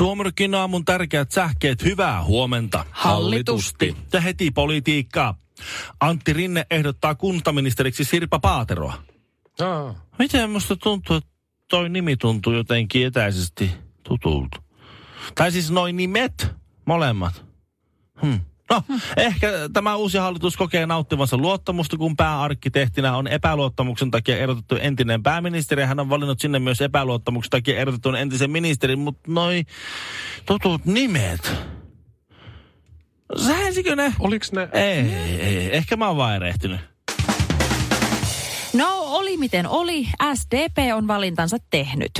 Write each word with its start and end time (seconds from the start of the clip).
Suomurkin 0.00 0.54
aamun 0.54 0.84
tärkeät 0.84 1.30
sähkeet, 1.30 1.84
hyvää 1.84 2.24
huomenta. 2.24 2.84
Hallitusti. 2.90 3.96
Ja 4.12 4.20
heti 4.20 4.50
politiikkaa. 4.50 5.34
Antti 6.00 6.32
Rinne 6.32 6.66
ehdottaa 6.70 7.14
kuntaministeriksi 7.14 8.04
Sirpa 8.04 8.38
Paateroa. 8.38 9.02
Aa. 9.60 9.94
Miten 10.18 10.50
musta 10.50 10.76
tuntuu, 10.76 11.16
että 11.16 11.30
toi 11.68 11.88
nimi 11.88 12.16
tuntuu 12.16 12.52
jotenkin 12.52 13.06
etäisesti 13.06 13.70
tutulta? 14.02 14.62
Tai 15.34 15.52
siis 15.52 15.70
noin 15.70 15.96
nimet, 15.96 16.48
molemmat. 16.86 17.44
Hmm. 18.22 18.40
No, 18.70 18.82
ehkä 19.16 19.52
tämä 19.72 19.96
uusi 19.96 20.18
hallitus 20.18 20.56
kokee 20.56 20.86
nauttivansa 20.86 21.36
luottamusta, 21.36 21.96
kun 21.96 22.16
pääarkkitehtinä 22.16 23.16
on 23.16 23.28
epäluottamuksen 23.28 24.10
takia 24.10 24.38
erotettu 24.38 24.76
entinen 24.76 25.22
pääministeri. 25.22 25.82
Hän 25.82 26.00
on 26.00 26.10
valinnut 26.10 26.40
sinne 26.40 26.58
myös 26.58 26.80
epäluottamuksen 26.80 27.50
takia 27.50 27.80
erotetun 27.80 28.16
entisen 28.16 28.50
ministerin, 28.50 28.98
mutta 28.98 29.32
noi 29.32 29.64
tutut 30.46 30.84
nimet. 30.84 31.52
Sähensikö 33.36 33.96
ne? 33.96 34.14
Oliks 34.18 34.52
ne? 34.52 34.68
Ei, 34.72 35.14
ei, 35.40 35.76
ehkä 35.76 35.96
mä 35.96 36.08
oon 36.08 36.16
vaan 36.16 36.36
erehtynyt. 36.36 36.89
No 38.74 38.98
oli 39.00 39.36
miten 39.36 39.68
oli, 39.68 40.06
SDP 40.34 40.78
on 40.94 41.06
valintansa 41.06 41.56
tehnyt. 41.70 42.10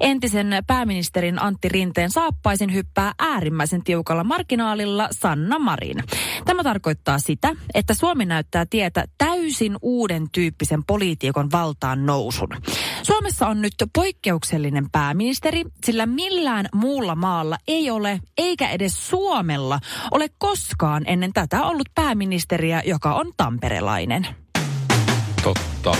Entisen 0.00 0.48
pääministerin 0.66 1.42
Antti 1.42 1.68
Rinteen 1.68 2.10
saappaisin 2.10 2.74
hyppää 2.74 3.12
äärimmäisen 3.18 3.84
tiukalla 3.84 4.24
marginaalilla 4.24 5.08
Sanna 5.10 5.58
Marin. 5.58 6.04
Tämä 6.44 6.62
tarkoittaa 6.62 7.18
sitä, 7.18 7.56
että 7.74 7.94
Suomi 7.94 8.26
näyttää 8.26 8.66
tietä 8.66 9.04
täysin 9.18 9.76
uuden 9.82 10.30
tyyppisen 10.32 10.84
poliitikon 10.84 11.52
valtaan 11.52 12.06
nousun. 12.06 12.48
Suomessa 13.02 13.46
on 13.46 13.62
nyt 13.62 13.74
poikkeuksellinen 13.94 14.90
pääministeri, 14.90 15.64
sillä 15.84 16.06
millään 16.06 16.68
muulla 16.74 17.14
maalla 17.14 17.56
ei 17.68 17.90
ole, 17.90 18.20
eikä 18.38 18.68
edes 18.68 19.08
Suomella 19.08 19.80
ole 20.10 20.28
koskaan 20.38 21.02
ennen 21.06 21.32
tätä 21.32 21.62
ollut 21.62 21.88
pääministeriä, 21.94 22.82
joka 22.86 23.14
on 23.14 23.32
tamperelainen. 23.36 24.45
Totta. 25.46 25.96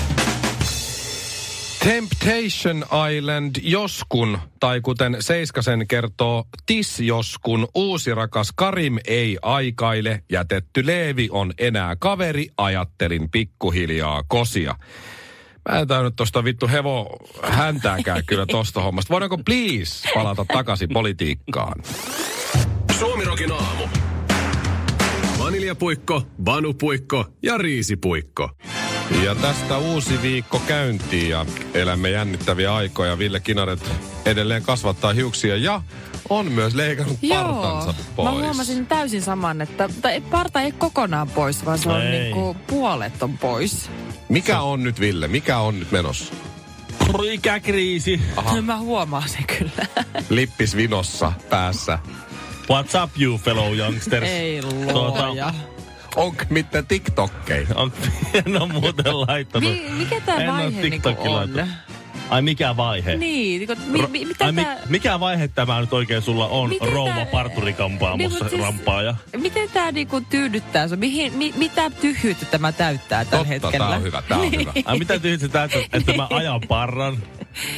Temptation 1.85 2.85
Island 3.17 3.57
joskun, 3.63 4.39
tai 4.61 4.81
kuten 4.81 5.17
Seiskasen 5.21 5.89
kertoo, 5.89 6.45
Tis 6.67 7.01
joskun, 7.01 7.69
uusi 7.75 8.15
rakas 8.15 8.53
Karim 8.57 8.99
ei 9.07 9.39
aikaile, 9.43 10.23
jätetty 10.33 10.87
Leevi 10.87 11.29
on 11.31 11.53
enää 11.59 11.97
kaveri, 11.97 12.49
ajattelin 12.57 13.31
pikkuhiljaa 13.31 14.23
kosia. 14.29 14.75
Mä 15.69 15.79
en 15.79 15.89
tainnut 15.89 16.17
tosta 16.17 16.45
vittu 16.45 16.69
hevo 16.69 17.17
häntääkään 17.43 18.23
kyllä 18.27 18.47
tosta 18.47 18.83
hommasta. 18.83 19.13
Voidaanko 19.13 19.39
please 19.39 20.09
palata 20.15 20.45
takaisin 20.45 20.89
politiikkaan? 20.93 21.83
Suomirokin 22.99 23.53
aamu. 23.53 23.85
Vaniljapuikko, 25.39 26.23
vanupuikko 26.45 27.25
ja 27.43 27.59
riisipuikko. 27.59 28.51
Ja 29.25 29.35
tästä 29.35 29.79
uusi 29.79 30.23
viikko 30.23 30.59
käyntiin 30.67 31.29
ja 31.29 31.47
elämme 31.75 32.11
jännittäviä 32.11 32.75
aikoja. 32.75 33.19
Ville 33.19 33.41
Kinaret 33.41 33.91
edelleen 34.25 34.63
kasvattaa 34.63 35.13
hiuksia 35.13 35.57
ja 35.57 35.83
on 36.29 36.47
myös 36.53 36.75
leikannut 36.75 37.19
partansa 37.29 37.95
pois. 38.17 38.35
mä 38.35 38.41
huomasin 38.45 38.87
täysin 38.87 39.23
saman, 39.23 39.61
että 39.61 39.89
tai 40.03 40.21
parta 40.21 40.61
ei 40.61 40.73
kokonaan 40.73 41.29
pois, 41.29 41.65
vaan 41.65 41.79
se 41.79 41.89
on 41.89 42.03
Ei. 42.03 42.23
niinku 42.23 42.57
puolet 42.67 43.23
on 43.23 43.39
pois. 43.39 43.91
Mikä 44.29 44.61
on 44.61 44.83
nyt 44.83 45.01
Ville? 45.01 45.29
Mikä 45.29 45.59
on 45.59 45.79
nyt 45.79 45.91
menossa? 45.93 46.35
Ikäkriisi. 47.33 48.21
Aha. 48.37 48.63
Mä 48.63 48.79
huomaan 48.79 49.29
sen 49.29 49.45
kyllä. 49.59 49.87
Lippis 50.29 50.77
vinossa 50.77 51.33
päässä. 51.51 51.99
What's 52.63 53.05
up 53.05 53.11
you 53.21 53.39
fellow 53.39 53.77
youngsters? 53.77 54.29
ei 54.29 54.61
Tuota, 54.93 55.27
luoja. 55.27 55.55
Onko 56.17 56.43
mitään 56.51 56.87
TikTokkeja? 56.87 57.67
On, 57.75 57.93
en 58.47 58.63
ole 58.63 58.73
muuten 58.73 59.21
laittanut. 59.29 59.73
Mi- 59.73 59.91
mikä 59.99 60.21
tää 60.21 60.37
En 60.37 60.51
oo 60.51 60.57
vaihe 60.57 60.83
niinku 60.83 61.09
on? 61.19 61.35
laittanut. 61.35 61.71
Ai 62.31 62.43
mikä 62.43 62.77
vaihe? 62.77 63.17
Niin, 63.17 63.59
niinku, 63.59 63.75
mi- 63.87 64.07
mi- 64.19 64.25
mitä 64.25 64.45
Ai, 64.45 64.53
mi- 64.53 64.65
tää... 64.65 64.77
mikä 64.89 65.21
vaihe 65.21 65.49
tämä 65.49 65.81
nyt 65.81 65.93
oikein 65.93 66.23
sulla 66.23 66.47
on, 66.49 66.69
Miten 66.69 66.89
rouva 66.93 67.15
tää- 67.15 67.27
parturikampaamossa 67.27 68.39
Niin, 68.39 68.51
siis- 68.51 68.63
rampaaja? 68.63 69.15
Miten 69.37 69.69
tämä 69.71 69.93
niinku 69.93 70.21
tyydyttää 70.21 70.89
sun? 70.89 70.99
Mihin, 70.99 71.33
mi, 71.35 71.55
mitä 71.57 71.91
tyhjyyttä 71.91 72.47
tämä 72.47 72.73
täyttää 72.73 73.25
tällä 73.25 73.45
Totta, 73.45 73.49
hetkellä? 73.67 73.87
tää 73.87 73.97
on 73.97 74.03
hyvä, 74.03 74.23
tää 74.29 74.39
on 74.39 74.53
hyvä. 74.61 74.73
Ai 74.85 74.99
mitä 74.99 75.19
tyhjät 75.19 75.41
sä 75.41 75.49
täytät, 75.49 75.83
että 75.93 76.13
mä 76.13 76.27
ajan 76.31 76.61
parran 76.69 77.17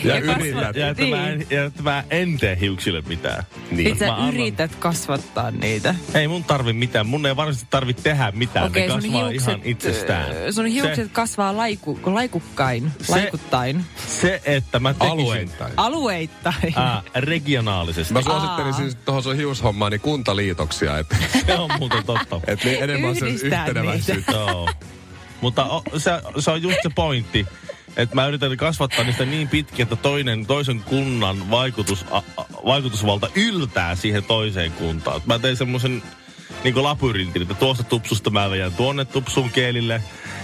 Ja, 0.05 0.15
Ja 0.15 0.21
yrität. 0.37 0.77
ja 0.77 0.89
että, 0.89 1.03
mä 1.07 1.29
en, 1.29 1.47
ja 1.51 1.65
että 1.65 1.83
mä 1.83 2.05
en 2.11 2.39
tee 2.39 2.59
hiuksille 2.61 3.03
mitään. 3.07 3.43
Niin. 3.71 3.99
Sä 3.99 4.07
Mä 4.07 4.15
annan- 4.17 4.29
yrität 4.35 4.75
kasvattaa 4.77 5.51
niitä. 5.51 5.95
Ei 6.15 6.29
mun 6.29 6.45
tarvi 6.45 6.73
mitään. 6.73 7.07
Mun 7.07 7.27
ei 7.27 7.37
varsinaisesti 7.37 7.71
tarvi 7.71 7.95
tehdä 7.95 8.33
mitään. 8.35 8.67
Okei, 8.67 8.83
ne 8.83 8.89
sun 8.89 9.01
kasvaa 9.03 9.29
hiukset, 9.29 9.49
ihan 9.49 9.61
itsestään. 9.65 10.31
ö, 10.33 10.53
sun 10.53 10.67
hiukset 10.67 10.95
Se, 10.97 11.09
kasvaa 11.13 11.57
laiku, 11.57 12.01
laikukkain, 12.05 12.93
Se- 13.03 13.13
laikuttain, 13.13 13.85
se, 14.07 14.41
että 14.45 14.79
mä 14.81 14.95
tekisin 14.95 15.13
Alueittain. 15.13 15.73
alueittain. 15.77 16.73
ää, 16.77 17.03
regionaalisesti. 17.15 18.13
Mä 18.15 18.23
suosittelisin 18.23 18.85
siis 18.85 18.95
tuohon 19.05 19.23
sun 19.23 19.37
hiushommaan 19.37 19.93
niin 19.93 20.01
kuntaliitoksia, 20.01 20.99
että 20.99 21.17
Se 21.47 21.55
on 21.55 21.71
muuten 21.79 22.05
totta. 22.05 22.41
et 22.47 22.65
niin 22.65 22.83
enemmän 22.83 23.17
se 23.17 23.29
yhteneväisyyttä. 23.29 24.33
Mutta 25.41 25.65
o, 25.65 25.83
se, 25.99 26.11
se 26.39 26.51
on 26.51 26.63
just 26.63 26.77
se 26.83 26.89
pointti, 26.95 27.47
että 27.99 28.15
mä 28.15 28.27
yritän 28.27 28.57
kasvattaa 28.57 29.05
niistä 29.05 29.25
niin 29.25 29.49
pitkiä, 29.49 29.83
että 29.83 29.97
toinen, 29.97 30.47
toisen 30.47 30.81
kunnan 30.81 31.51
vaikutus, 31.51 32.05
a, 32.11 32.19
a, 32.37 32.45
vaikutusvalta 32.67 33.29
yltää 33.35 33.95
siihen 33.95 34.25
toiseen 34.25 34.73
kuntaan. 34.73 35.21
Mä 35.27 35.39
tein 35.39 35.57
semmoisen 35.57 36.03
niin 36.65 36.83
labyrintin, 36.83 37.43
että 37.43 37.55
tuosta 37.55 37.83
tupsusta 37.85 38.31
mä 38.31 38.51
vedän 38.51 38.73
tuonne 38.73 39.05
tupsun 39.05 39.51
kielille, 39.51 40.03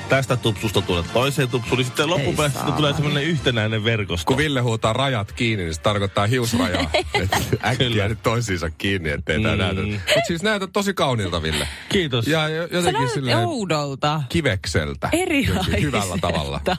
tästä 0.08 0.36
tupsusta 0.36 0.82
tuonne 0.82 1.10
toiseen 1.12 1.48
tupsuun, 1.48 1.76
niin 1.78 1.86
sitten 1.86 2.10
loppupeleissä 2.10 2.58
siitä 2.60 2.76
tulee 2.76 2.92
semmoinen 2.92 3.24
yhtenäinen 3.24 3.84
verkosto. 3.84 4.26
Kun 4.26 4.36
Ville 4.36 4.60
huutaa 4.60 4.92
rajat 4.92 5.32
kiinni, 5.32 5.64
niin 5.64 5.74
se 5.74 5.80
tarkoittaa 5.80 6.26
hiusrajaa. 6.26 6.90
Äkkiä 7.66 8.08
nyt 8.08 8.22
toisiinsa 8.22 8.70
kiinni, 8.70 9.10
ettei 9.10 9.42
tää 9.42 9.52
Mm. 9.52 9.58
näytä. 9.58 9.82
Mutta 9.82 10.20
siis 10.26 10.42
näytät 10.42 10.70
tosi 10.72 10.94
kauniilta, 10.94 11.42
Ville. 11.42 11.68
Kiitos. 11.88 12.26
Ja 12.26 12.48
jo- 12.48 12.68
Sä 12.68 12.74
jotenkin 12.74 13.08
silleen 13.08 13.38
oudolta. 13.38 14.22
kivekseltä. 14.28 15.08
Erilaiselta. 15.12 15.76
Hyvällä 15.80 16.16
tavalla. 16.20 16.60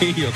Niin 0.00 0.32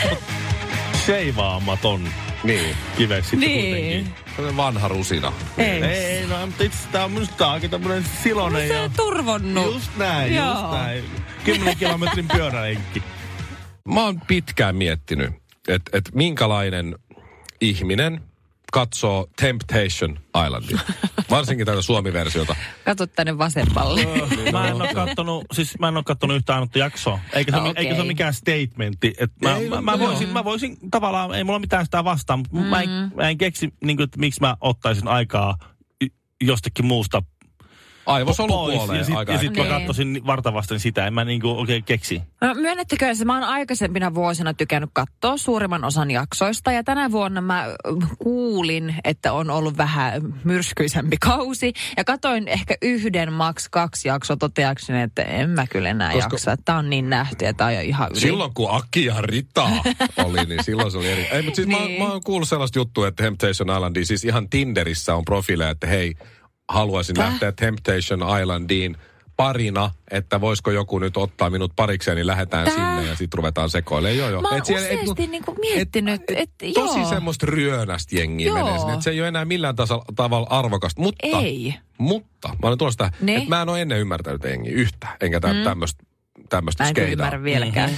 Seivaamaton 1.07 2.09
Niin. 2.45 2.77
kiveksi 2.97 3.31
sitten 3.31 3.49
Niin. 3.49 3.65
kuitenkin. 3.75 4.15
Sellainen 4.37 4.57
vanha 4.57 4.89
rusina. 4.89 5.33
Ei. 5.59 5.83
Ei, 5.85 6.27
no, 6.27 6.47
mutta 6.47 6.65
itse 6.65 6.79
tää 6.93 7.05
on 7.05 7.11
minusta 7.13 7.53
aika 7.53 7.69
tämmönen 7.69 8.05
silonen 8.23 8.69
Se 8.69 8.75
ja... 8.75 8.83
on 8.83 8.91
turvonnut. 8.97 9.75
Just 9.75 9.91
näin, 9.97 10.35
Joo. 10.35 10.49
just 10.49 10.71
näin. 10.73 11.05
10 11.45 11.77
kilometrin 11.77 12.29
pyörälenkki. 12.29 13.03
Mä 13.89 14.05
oon 14.05 14.21
pitkään 14.21 14.77
miettinyt, 14.77 15.31
että 15.69 15.99
et 15.99 16.11
minkälainen 16.15 16.95
ihminen 17.61 18.21
katsoo 18.73 19.29
Temptation 19.41 20.19
Islandia. 20.47 20.79
Varsinkin 21.31 21.67
tätä 21.67 21.83
suomi-versiota. 21.83 22.57
Kato 22.85 23.07
tänne 23.07 23.39
vasemmalle. 23.39 24.07
Mä 24.53 24.69
en 24.69 24.83
oo 24.83 24.89
kattonut, 24.95 25.45
siis 25.53 25.79
mä 25.79 25.89
en 25.89 25.97
oo 25.97 26.03
kattonut 26.03 26.37
yhtään 26.37 26.59
ainutta 26.59 26.79
jaksoa. 26.79 27.21
Eikä 27.33 27.53
se, 27.53 27.59
okay. 27.59 27.73
eikä 27.77 27.95
se 27.95 28.01
ole 28.01 28.07
mikään 28.09 28.35
statementti. 28.35 29.15
Et 29.19 29.31
mä, 29.43 29.57
Ei, 29.57 29.69
mä, 29.69 29.77
no 29.77 29.83
mä, 29.83 29.99
voisin, 29.99 30.29
mä 30.29 30.45
voisin 30.45 30.77
tavallaan, 30.91 31.35
ei 31.35 31.45
mulla 31.45 31.59
mitään 31.59 31.85
sitä 31.85 32.05
vastaan, 32.05 32.39
mutta 32.39 32.57
mm. 32.57 32.67
mä, 32.67 32.83
en, 32.83 32.91
mä 33.15 33.29
en 33.29 33.39
keksi, 33.39 33.69
niin 33.85 33.97
kuin, 33.97 34.05
että 34.05 34.21
miksi 34.21 34.41
mä 34.41 34.57
ottaisin 34.61 35.09
aikaa 35.09 35.57
jostakin 36.41 36.87
muusta 36.87 37.23
pois. 38.05 38.15
Aivosolupuoleen 38.17 38.99
Ja 38.99 39.05
sitten 39.05 39.39
sit 39.39 39.57
mä 39.57 39.63
Niin. 39.63 39.73
katsoisin 39.73 40.21
vartavasten 40.27 40.81
sitä. 40.81 41.07
En 41.07 41.15
mä 41.15 41.25
niinku 41.25 41.51
oikein 41.51 41.85
keksi. 41.85 42.23
No, 42.41 42.55
myönnettekö, 42.55 43.11
että 43.11 43.25
mä 43.25 43.35
oon 43.35 43.45
aikaisempina 43.45 44.15
vuosina 44.15 44.55
tykännyt 44.55 44.91
katsoa 44.93 45.37
suurimman 45.37 45.85
osan 45.85 46.11
jaksoista 46.11 46.73
ja 46.73 46.85
tänä 46.85 47.11
vuonna 47.13 47.41
mä 47.41 47.61
äh, 47.65 48.09
kuulin, 48.19 48.95
että 49.05 49.33
on 49.33 49.51
ollut 49.51 49.77
vähän 49.77 50.23
myrskyisempi 50.45 51.17
kausi 51.17 51.73
ja 51.97 52.05
katoin 52.05 52.49
ehkä 52.49 52.75
yhden, 52.83 53.33
maks 53.33 53.69
kaksi 53.69 54.09
jaksoa 54.09 54.37
toteakseni, 54.37 55.03
että 55.03 55.23
en 55.23 55.51
mä 55.51 55.67
kyllä 55.67 55.89
enää 55.89 56.13
Koska- 56.13 56.35
jaksa. 56.35 56.57
Tää 56.65 56.77
on 56.79 56.91
niin 56.91 57.11
nähty 57.11 57.45
ja 57.45 57.55
tää 57.55 57.67
on 57.67 57.75
jo 57.75 57.81
ihan 57.81 58.09
yli. 58.11 58.21
Silloin 58.21 58.55
kun 58.55 58.69
Aki 58.71 59.05
ja 59.05 59.15
Rita 59.21 59.69
oli, 60.25 60.45
niin 60.45 60.65
silloin 60.65 60.91
se 60.93 60.99
oli 60.99 61.09
eri. 61.13 61.23
Ei, 61.23 61.43
mutta 61.43 61.57
siis 61.57 61.69
niin. 61.69 61.83
Niin. 61.87 62.03
mä, 62.03 62.07
mä 62.07 62.13
oon 62.13 62.21
kuullut 62.25 62.49
sellaista 62.49 62.79
juttua, 62.79 63.09
että 63.09 63.23
Temptation 63.23 63.71
Islandia, 63.77 64.05
siis 64.05 64.25
ihan 64.25 64.49
Tinderissä 64.51 65.15
on 65.15 65.25
profiileja, 65.25 65.71
että 65.71 65.87
hei, 65.87 66.15
haluaisin 66.69 67.15
Täh? 67.17 67.25
lähteä 67.31 67.53
Temptation 67.53 68.41
Islandiin 68.41 68.97
parina, 69.37 69.91
että 70.11 70.41
voisiko 70.41 70.71
joku 70.71 70.99
nyt 70.99 71.17
ottaa 71.17 71.51
minut 71.51 71.73
parikseen, 71.77 72.17
niin 72.17 72.27
lähdetään 72.27 72.65
Täh? 72.65 72.75
sinne 72.75 73.05
ja 73.11 73.17
sitten 73.17 73.39
ruvetaan 73.39 73.71
sekoilemaan. 73.71 74.19
Joo, 74.19 74.29
joo. 74.31 74.43
Mä 74.43 74.49
oon 74.49 74.59
Et 74.59 74.65
siellä- 74.65 74.89
et 74.89 75.01
niinku 75.31 75.55
miettinyt, 75.61 76.23
et- 76.31 76.39
että 76.39 76.67
Tosi 76.75 76.99
joo. 76.99 77.09
semmoista 77.09 77.47
ryönästä 77.47 78.17
jengiä 78.17 78.47
Joo. 78.47 78.57
menee 78.57 78.79
sinne, 78.79 78.93
että 78.93 79.05
se 79.05 79.11
ei 79.11 79.21
ole 79.21 79.29
enää 79.29 79.45
millään 79.45 79.77
tasa, 79.77 80.01
tavalla 80.17 80.47
arvokasta. 80.51 81.03
Mutta, 81.03 81.27
Ei. 81.39 81.75
mutta, 81.99 82.49
mä 82.63 82.69
olen 82.69 82.79
Niin. 83.21 83.39
että 83.39 83.49
mä 83.49 83.63
en 83.63 83.69
ole 83.69 83.83
ennen 83.83 83.99
ymmärtänyt 83.99 84.45
jengiä 84.45 84.73
yhtä, 84.73 85.09
enkä 85.21 85.41
mm. 85.53 85.65
tämmöistä 85.65 86.05
tämmöistä 86.49 86.85
Mä 86.85 86.89
en 86.89 86.95
ymmärrä 87.13 87.43
vieläkään. 87.43 87.91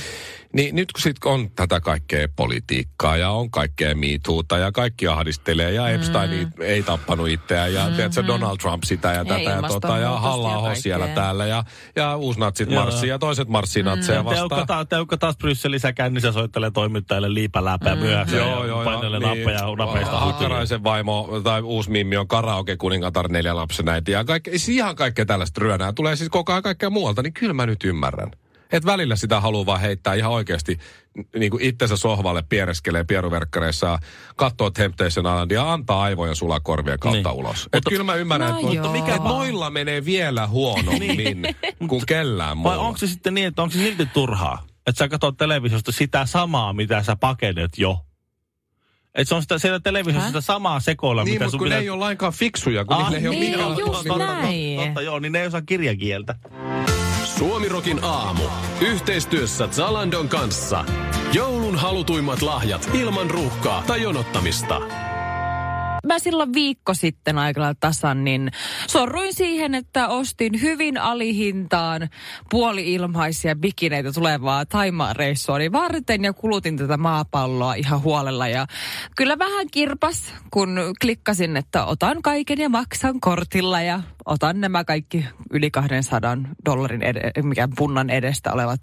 Niin 0.55 0.77
nyt 0.77 0.93
kun 0.93 1.03
sit 1.03 1.17
on 1.25 1.51
tätä 1.51 1.81
kaikkea 1.81 2.29
politiikkaa 2.37 3.17
ja 3.17 3.31
on 3.31 3.51
kaikkea 3.51 3.95
miituuta 3.95 4.59
ja 4.59 4.73
kaikki 4.73 5.09
ahdistelee 5.09 5.73
ja 5.73 5.89
Epstein 5.89 6.31
mm. 6.31 6.63
ei 6.63 6.83
tappanut 6.83 7.29
itseään 7.29 7.75
ja 7.75 7.81
mm-hmm. 7.81 7.97
tiedätkö, 7.97 8.27
Donald 8.27 8.57
Trump 8.59 8.85
sitä 8.85 9.13
ja 9.13 9.25
tätä 9.25 9.41
ja, 9.41 9.63
tota, 9.63 9.99
ja 9.99 10.11
halla 10.11 10.69
ja 10.69 10.75
siellä 10.75 11.09
täällä 11.09 11.47
ja, 11.47 11.65
ja 11.97 12.17
uusnatsit 12.17 12.71
marssii 12.71 13.09
ja 13.09 13.19
toiset 13.19 13.49
marssii 13.49 13.83
natseja 13.83 14.25
Teukka, 14.25 14.57
vastaan. 14.57 14.67
ta, 14.67 14.85
teukka 14.85 15.17
taas 15.17 15.37
Brysselissä 15.37 15.93
kännissä 15.93 16.33
soittelee 16.33 16.71
toimittajille 16.71 17.35
liipäläpää 17.35 17.95
mm. 17.95 18.01
myöhässä. 18.01 18.37
Joo, 18.37 18.67
joo, 18.67 18.85
Painelee 18.85 19.21
joo. 19.21 19.35
nappeja 19.35 19.77
napeista 19.77 20.19
hakuja. 20.19 20.33
Hakkaraisen 20.33 20.85
vaimo 20.85 21.41
tai 21.45 21.63
uusi 21.63 21.91
mimmi 21.91 22.17
on 22.17 22.29
karaoke 22.29 22.77
kuningatar 22.77 23.29
neljä 23.29 23.57
lapsen 23.57 23.89
äiti 23.89 24.13
ja 24.13 24.25
kaikke, 24.25 24.51
siis 24.51 24.69
ihan 24.69 24.97
kaikkea 24.97 25.27
tällaista 25.27 25.61
ryönää. 25.61 25.93
Tulee 25.93 26.17
siis 26.17 26.31
koko 26.31 26.53
ajan 26.53 26.63
kaikkea 26.63 26.91
muualta, 26.91 27.23
niin 27.23 27.33
kyllä 27.33 27.53
mä 27.53 27.67
nyt 27.67 27.85
ymmärrän. 27.85 28.31
Et 28.75 28.87
välillä 28.87 29.17
sitä 29.17 29.41
haluaa 29.41 29.67
vaan 29.67 29.81
heittää 29.81 30.15
ihan 30.15 30.33
oikeasti 30.33 30.79
niin 31.39 31.51
kuin 31.51 31.63
itsensä 31.63 31.97
sohvalle 31.97 32.43
piereskelee 32.49 33.05
pieruverkkareissa 33.05 33.87
ja 33.87 33.99
katsoo 34.37 34.71
Temptation 34.71 35.27
Islandia 35.27 35.59
ja 35.61 35.73
antaa 35.73 36.03
aivojen 36.03 36.37
sulaa 36.37 36.61
korvien 36.61 36.99
kautta 36.99 37.29
Niin. 37.29 37.39
ulos. 37.39 37.63
Et 37.65 37.69
Mutta- 37.75 37.91
kyllä 37.91 38.05
mä 38.05 38.15
ymmärrän, 38.15 38.51
No 38.63 38.73
että 38.73 38.89
mikä 38.89 39.17
noilla 39.17 39.71
menee 39.71 40.05
vielä 40.05 40.47
huonommin 40.47 41.43
kuin 41.89 42.03
kellään 42.07 42.49
Vai 42.49 42.55
muulla. 42.73 42.77
onko 42.89 42.99
se 42.99 43.07
sitten 43.07 43.35
niin, 43.35 43.47
että 43.47 43.63
onko 43.63 43.73
se 43.73 43.79
silti 43.79 44.07
turhaa? 44.07 44.65
Että 44.87 44.99
sä 44.99 45.09
katsot 45.09 45.37
televisiosta 45.37 45.93
sitä 45.93 46.27
samaa, 46.27 46.73
mitä 46.73 47.03
sä 47.03 47.17
pakenet 47.17 47.79
jo. 47.79 47.99
Että 49.15 49.29
se 49.29 49.35
on 49.35 49.43
sitä, 49.43 49.59
siellä 49.59 49.81
televisiossa 49.81 50.29
sitä 50.29 50.41
samaa 50.41 50.81
sekoilla, 50.81 51.25
Niin, 51.25 51.35
mitä 51.35 51.45
mutta 51.45 51.51
sun 51.51 51.59
kun 51.59 51.69
ne 51.69 51.71
pitää... 51.75 51.83
ei 51.83 51.91
ole 51.91 51.99
lainkaan 51.99 52.33
fiksuja, 52.33 52.85
kun 52.85 52.97
Ah, 52.97 53.03
niille 53.03 53.19
ei 53.19 53.29
ole 53.29 53.37
niin, 53.37 53.51
mitään- 53.51 53.71
just 53.71 53.85
totta, 53.85 54.09
totta, 54.09 54.27
näin. 54.27 54.81
Totta, 54.81 55.03
joo, 55.03 55.19
niin 55.19 55.33
ne 55.33 55.41
ei 55.41 55.47
osaa 55.47 55.63
kirjakieltä. 55.63 56.35
Suomirokin 57.39 58.05
aamu. 58.05 58.43
Yhteistyössä 58.81 59.67
Zalandon 59.67 60.29
kanssa. 60.29 60.85
Joulun 61.33 61.77
halutuimmat 61.77 62.43
lahjat 62.43 62.91
ilman 62.95 63.31
ruuhkaa 63.31 63.85
tai 63.87 64.03
jonottamista. 64.03 64.81
Mä 66.05 66.19
silloin 66.19 66.53
viikko 66.53 66.95
sitten 66.95 67.39
aikalla 67.39 67.75
tasan, 67.81 68.25
niin 68.25 68.51
sorruin 68.89 69.35
siihen, 69.35 69.75
että 69.75 70.09
ostin 70.09 70.63
hyvin 70.63 70.99
alihintaan 70.99 72.09
puoli-ilmaisia 72.51 73.57
bikineitä 73.57 74.13
tulevaa 74.13 74.67
Taimaa-reissuani 74.67 75.73
varten 75.73 76.25
ja 76.25 76.33
kulutin 76.33 76.77
tätä 76.77 76.97
maapalloa 76.97 77.75
ihan 77.75 78.03
huolella. 78.03 78.49
Ja 78.49 78.67
kyllä 79.17 79.39
vähän 79.39 79.67
kirpas, 79.73 80.35
kun 80.51 80.79
klikkasin, 81.01 81.57
että 81.57 81.85
otan 81.85 82.23
kaiken 82.23 82.59
ja 82.59 82.69
maksan 82.69 83.21
kortilla 83.21 83.81
ja 83.81 84.01
otan 84.27 84.61
nämä 84.61 84.85
kaikki 84.85 85.25
yli 85.53 85.71
200 85.71 86.37
dollarin, 86.65 87.03
ed- 87.03 87.43
mikä 87.43 87.69
punnan 87.77 88.11
edestä 88.11 88.53
olevat 88.53 88.81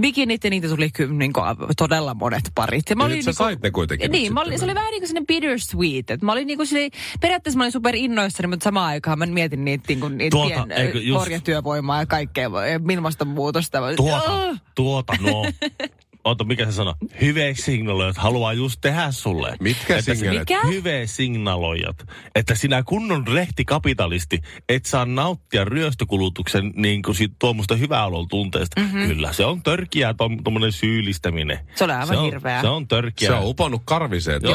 bikinit 0.00 0.44
ja 0.44 0.50
niitä 0.50 0.68
tuli 0.68 0.90
kyllä 0.90 1.14
niin 1.14 1.32
kuin, 1.32 1.44
todella 1.76 2.14
monet 2.14 2.44
parit. 2.54 2.90
Ja 2.90 2.96
mä 2.96 3.02
Ja 3.02 3.06
olin 3.06 3.16
sit 3.16 3.24
sä 3.24 3.30
niinku- 3.30 3.44
sait 3.44 3.62
ne 3.62 3.70
kuitenkin 3.70 4.10
Niin, 4.10 4.34
mä 4.34 4.40
olin, 4.40 4.58
se 4.58 4.64
oli 4.64 4.74
vähän 4.74 4.90
niin 4.90 5.00
kuin 5.00 5.08
sellainen 5.08 5.26
bittersweet. 5.26 6.10
Että 6.10 6.26
mä 6.26 6.32
olin 6.32 6.46
niin 6.46 6.57
kuin 6.58 6.66
se, 6.66 6.88
periaatteessa 7.20 7.58
mä 7.58 7.64
olin 7.64 7.72
super 7.72 7.94
innoissani, 7.96 8.46
mutta 8.46 8.64
samaan 8.64 8.86
aikaan 8.88 9.18
mä 9.18 9.26
mietin 9.26 9.64
niitä, 9.64 9.84
niin 9.88 10.00
kuin, 10.00 10.18
niitä 10.18 10.30
Tuota, 10.34 10.54
pien, 10.66 10.72
eikö 10.72 10.98
just- 10.98 11.20
orjatyövoimaa 11.20 11.98
ja 12.00 12.06
kaikkea, 12.06 12.50
ja 12.70 12.80
ilmastonmuutosta. 12.92 13.78
Tuota, 13.96 14.32
Ah! 14.48 14.60
tuota, 14.74 15.12
no. 15.20 15.42
Ota, 16.28 16.44
mikä 16.44 16.64
se 16.64 16.72
sanoo? 16.72 16.94
Hyve 17.20 17.54
signaloijat 17.54 18.16
haluaa 18.16 18.52
just 18.52 18.80
tehdä 18.80 19.10
sulle. 19.10 19.56
Mitkä 19.60 20.00
signalit? 20.00 20.38
Mikä? 20.38 20.60
Hyve 20.66 21.06
signaloijat. 21.06 22.06
Että 22.34 22.54
sinä 22.54 22.82
kunnon 22.82 23.26
rehtikapitalisti 23.26 24.40
et 24.68 24.84
saa 24.86 25.04
nauttia 25.04 25.64
ryöstökulutuksen 25.64 26.72
niin 26.76 27.02
kuin 27.02 27.14
siitä 27.14 27.34
tuommoista 27.38 27.76
hyvää 27.76 28.08
tunteesta. 28.30 28.80
Mm-hmm. 28.80 29.06
Kyllä, 29.06 29.32
se 29.32 29.44
on 29.44 29.62
törkiä 29.62 30.14
tuommoinen 30.44 30.72
syyllistäminen. 30.72 31.58
Se 31.74 31.84
oli 31.84 31.92
aivan 31.92 32.08
se 32.08 32.16
on, 32.16 32.24
hirveää. 32.24 32.60
Se 32.60 32.68
on 32.68 32.88
törkiä. 32.88 33.28
Se 33.28 33.34
on 33.34 33.46
uponnut 33.46 33.82
karviseen 33.84 34.40
Joo, 34.42 34.52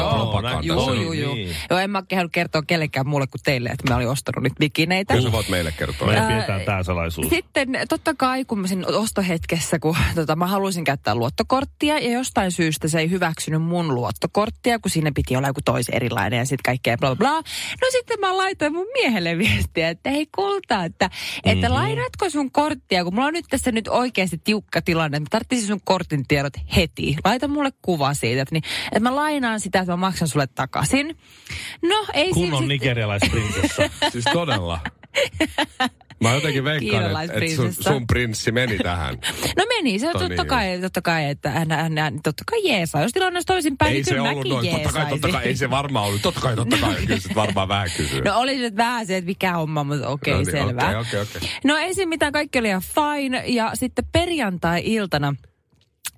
Joo, 0.62 0.84
on 0.84 1.02
joo, 1.02 1.12
joo. 1.12 1.34
niin. 1.34 1.56
Joo, 1.70 1.78
en 1.78 1.90
mä 1.90 2.02
kehannut 2.08 2.32
kertoa 2.32 2.62
kellekään 2.66 3.08
muulle 3.08 3.26
kuin 3.26 3.40
teille, 3.44 3.68
että 3.68 3.90
mä 3.92 3.96
olin 3.96 4.08
ostanut 4.08 4.42
nyt 4.42 4.52
bikineitä. 4.60 5.14
Kyllä 5.14 5.28
sä 5.28 5.32
voit 5.32 5.48
meille 5.48 5.72
kertoa. 5.72 6.08
Me 6.08 6.18
Ää, 6.18 6.28
pidetään 6.28 6.60
tää 6.60 6.82
salaisuus. 6.82 7.28
Sitten 7.28 7.68
totta 7.88 8.14
kai, 8.14 8.44
kun 8.44 8.58
mä 8.58 8.66
siinä 8.66 8.86
ostohetkessä, 8.86 9.78
kun 9.78 9.96
tota, 10.14 10.36
mä 10.36 10.46
halusin 10.46 10.84
käyttää 10.84 11.14
luottokorttia 11.14 11.63
ja 11.82 12.12
jostain 12.12 12.52
syystä 12.52 12.88
se 12.88 12.98
ei 12.98 13.10
hyväksynyt 13.10 13.62
mun 13.62 13.94
luottokorttia, 13.94 14.78
kun 14.78 14.90
siinä 14.90 15.12
piti 15.14 15.36
olla 15.36 15.46
joku 15.48 15.60
toisen 15.64 15.94
erilainen 15.94 16.38
ja 16.38 16.44
sitten 16.44 16.62
kaikkea 16.64 16.96
bla 16.98 17.08
bla 17.08 17.16
bla. 17.16 17.36
No 17.82 17.88
sitten 17.92 18.20
mä 18.20 18.36
laitoin 18.36 18.72
mun 18.72 18.86
miehelle 18.92 19.38
viestiä, 19.38 19.88
että 19.88 20.10
hei 20.10 20.26
kulta, 20.34 20.84
että, 20.84 21.10
että 21.44 21.66
Mhm. 21.68 21.74
lainatko 21.74 22.30
sun 22.30 22.50
korttia, 22.52 23.04
kun 23.04 23.14
mulla 23.14 23.26
on 23.26 23.32
nyt 23.32 23.46
tässä 23.50 23.72
nyt 23.72 23.88
oikeasti 23.88 24.40
tiukka 24.44 24.82
tilanne, 24.82 25.16
että 25.16 25.36
mä 25.36 25.40
tarvitsin 25.40 25.68
sun 25.68 25.80
kortin 25.84 26.26
tiedot 26.28 26.52
heti. 26.76 27.16
Laita 27.24 27.48
mulle 27.48 27.70
kuva 27.82 28.14
siitä, 28.14 28.42
että, 28.42 28.54
niin, 28.54 28.64
että 28.86 29.00
mä 29.00 29.16
lainaan 29.16 29.60
sitä, 29.60 29.78
että 29.80 29.92
mä 29.92 29.96
maksan 29.96 30.28
sulle 30.28 30.46
takaisin. 30.46 31.16
No 31.82 32.06
ei 32.14 32.24
siinä 32.24 32.34
Kunnon 32.34 32.58
sitten- 32.58 32.68
nigerialaisprinsessa. 32.68 33.82
Siis 34.12 34.24
todella. 34.32 34.80
Mä 36.20 36.34
jotenkin 36.34 36.64
veikkaan, 36.64 37.22
että, 37.24 37.38
että 37.38 37.56
sun, 37.56 37.72
sun 37.72 38.06
prinssi 38.06 38.52
meni 38.52 38.78
tähän. 38.78 39.14
No 39.58 39.64
meni, 39.68 39.98
se 39.98 40.06
on 40.06 40.12
totta 40.12 40.28
niin. 40.28 40.46
kai, 40.46 40.80
totta 40.80 41.02
kai, 41.02 41.24
että 41.24 41.50
hän, 41.50 41.70
hän, 41.70 41.98
hän 41.98 42.20
totta 42.22 42.44
kai 42.50 42.68
jeesaa. 42.68 43.02
Jos 43.02 43.12
tilanne 43.12 43.36
olisi 43.36 43.46
toisinpäin, 43.46 43.88
ei 43.88 43.94
niin 43.94 44.04
se 44.04 44.14
kyllä 44.14 44.30
ollut 44.30 44.48
noin. 44.48 44.70
Totta 44.70 44.92
kai, 44.92 45.06
totta 45.10 45.28
kai, 45.28 45.44
ei 45.44 45.56
se 45.56 45.70
varmaan 45.70 46.06
ollut. 46.06 46.22
Totta 46.22 46.40
kai, 46.40 46.56
totta 46.56 46.76
kai. 46.76 46.94
Kyllä 46.94 47.20
sit 47.20 47.34
varmaan 47.44 47.68
vähän 47.68 47.88
kysyy. 47.96 48.22
No 48.22 48.38
oli 48.38 48.58
nyt 48.58 48.76
vähän 48.76 49.06
se, 49.06 49.16
että 49.16 49.26
mikä 49.26 49.52
homma, 49.52 49.84
mutta 49.84 50.08
okei, 50.08 50.34
No 50.34 50.40
okay, 50.40 50.52
niin, 50.54 50.66
selvä. 50.66 50.88
okei, 50.88 51.00
okei, 51.00 51.20
okei. 51.20 51.50
No 51.64 51.76
ei 51.76 51.94
siinä 51.94 52.08
mitään, 52.08 52.32
kaikki 52.32 52.58
oli 52.58 52.68
ihan 52.68 52.82
fine. 52.82 53.44
Ja 53.46 53.70
sitten 53.74 54.04
perjantai-iltana 54.12 55.34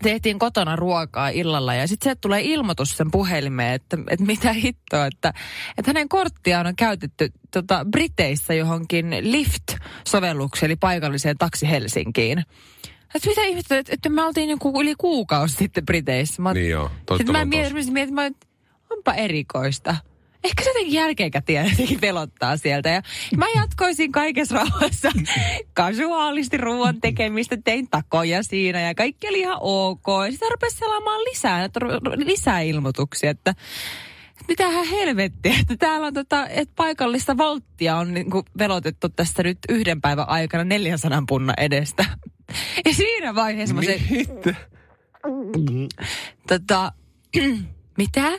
tehtiin 0.03 0.39
kotona 0.39 0.77
ruokaa 0.77 1.29
illalla 1.29 1.75
ja 1.75 1.89
sitten 1.89 2.13
se 2.13 2.19
tulee 2.21 2.41
ilmoitus 2.43 2.97
sen 2.97 3.11
puhelimeen, 3.11 3.75
että, 3.75 3.99
että 4.11 4.27
mitä 4.27 4.53
hittoa, 4.53 5.07
että, 5.07 5.33
että 5.79 5.89
hänen 5.89 6.09
korttiaan 6.09 6.67
on 6.67 6.77
käytetty 6.77 7.33
tota, 7.51 7.87
Briteissä 7.91 8.55
johonkin 8.55 9.11
Lyft-sovellukseen, 9.11 10.71
eli 10.71 10.77
paikalliseen 10.77 11.39
taksi 11.39 11.71
Helsinkiin. 11.71 12.39
Että 13.15 13.29
mitä 13.29 13.45
ihmettä, 13.45 13.79
että, 13.79 13.95
että 13.95 14.09
me 14.09 14.23
oltiin 14.23 14.51
joku 14.51 14.81
yli 14.81 14.95
kuukausi 14.99 15.55
sitten 15.55 15.87
Briteissä. 15.87 16.43
Mä, 16.43 16.55
Niin 16.55 16.71
joo, 16.71 16.89
totta 16.89 17.17
Sitten 17.17 17.33
mä 17.33 17.45
mietin, 17.45 17.73
mietin, 17.73 17.93
mietin, 17.93 18.15
mä, 18.15 18.27
että 18.27 18.47
onpa 18.91 19.15
erikoista. 19.15 19.97
Ehkä 20.47 20.65
se 20.65 20.71
jotenkin 20.71 20.93
jälkeenkäteen 20.93 21.67
jotenkin 21.71 22.01
pelottaa 22.01 22.57
sieltä. 22.57 22.89
Ja 22.89 23.03
mä 23.37 23.47
jatkoisin 23.57 24.13
kaikessa 24.13 24.55
rauhassa 24.55 25.13
kasuaalisti 25.75 26.57
ruoan 26.57 27.01
tekemistä, 27.01 27.57
tein 27.65 27.89
takoja 27.91 28.43
siinä 28.43 28.81
ja 28.81 28.95
kaikki 28.95 29.29
oli 29.29 29.41
ihan 29.41 29.59
ok. 29.61 30.07
Ja 30.25 30.31
sitten 30.31 30.51
rupesi 30.51 30.77
selaamaan 30.77 31.21
lisää, 31.21 31.69
lisää 32.17 32.61
ilmoituksia, 32.61 33.31
että 33.31 33.55
mitähän 34.49 34.87
helvettiä, 34.87 35.55
että 35.61 35.77
täällä 35.77 36.07
on 36.07 36.15
tota, 36.15 36.47
että 36.49 36.75
paikallista 36.77 37.37
volttia 37.37 37.97
on 37.97 38.15
niin 38.15 38.31
kuin 38.31 38.45
velotettu 38.59 39.09
tästä 39.09 39.43
nyt 39.43 39.59
yhden 39.69 40.01
päivän 40.01 40.29
aikana 40.29 40.65
400 40.65 41.23
punnan 41.29 41.57
edestä. 41.59 42.05
Ja 42.85 42.95
siinä 42.95 43.35
vaiheessa 43.35 43.75
mä 43.75 43.83
se, 43.83 44.01
tota, 46.49 46.93
mitä? 47.97 48.33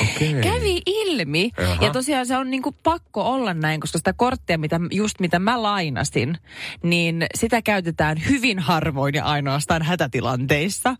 Okei. 0.00 0.34
Kävi 0.42 0.82
ilmi. 0.86 1.50
Jaha. 1.60 1.84
Ja 1.84 1.90
tosiaan 1.92 2.26
se 2.26 2.36
on 2.36 2.50
niinku 2.50 2.72
pakko 2.82 3.22
olla 3.22 3.54
näin, 3.54 3.80
koska 3.80 3.98
sitä 3.98 4.12
korttia, 4.12 4.58
mitä, 4.58 4.80
just 4.90 5.20
mitä 5.20 5.38
mä 5.38 5.62
lainasin, 5.62 6.38
niin 6.82 7.26
sitä 7.34 7.62
käytetään 7.62 8.16
hyvin 8.28 8.58
harvoin 8.58 9.14
ja 9.14 9.24
ainoastaan 9.24 9.82
hätätilanteissa. 9.82 10.96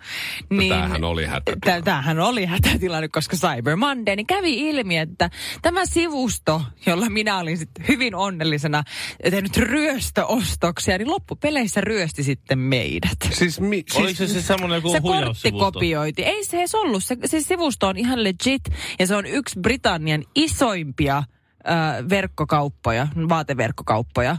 Niin, 0.50 0.73
tämähän 0.73 1.04
oli 1.04 1.26
hätätilanne. 1.26 1.81
Tä- 1.81 1.85
Tämähän 1.85 2.21
oli 2.21 2.47
hätätilanne, 2.47 3.09
koska 3.09 3.37
Cyber 3.37 3.76
Monday, 3.76 4.16
niin 4.16 4.26
kävi 4.26 4.69
ilmi, 4.69 4.99
että 4.99 5.31
tämä 5.62 5.87
sivusto, 5.87 6.62
jolla 6.87 7.09
minä 7.11 7.38
olin 7.38 7.59
sitten 7.59 7.85
hyvin 7.88 8.14
onnellisena 8.14 8.85
tehnyt 9.31 9.57
ryöstöostoksia, 9.57 10.99
niin 10.99 11.11
loppupeleissä 11.11 11.81
ryösti 11.81 12.23
sitten 12.23 12.59
meidät. 12.59 13.19
Siis, 13.33 13.61
mi, 13.61 13.76
siis 13.90 14.04
Oliko 14.04 14.16
se 14.19 14.28
se 14.28 14.43
semmoinen 14.43 14.76
joku 14.76 14.88
Se 14.88 15.00
kortti 15.00 15.09
huijaussivusto? 15.19 15.73
kopioiti. 15.73 16.23
Ei 16.23 16.45
se 16.45 16.59
edes 16.59 16.75
ollut. 16.75 17.04
Se, 17.04 17.16
se 17.26 17.40
sivusto 17.64 17.88
on 17.88 17.97
ihan 17.97 18.25
legit 18.25 18.62
ja 18.99 19.06
se 19.06 19.16
on 19.16 19.26
yksi 19.26 19.61
Britannian 19.61 20.25
isoimpia 20.35 21.23
ö, 21.68 22.09
verkkokauppoja, 22.11 23.09
vaateverkkokauppoja. 23.28 24.37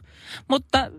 Mutta 0.49 0.91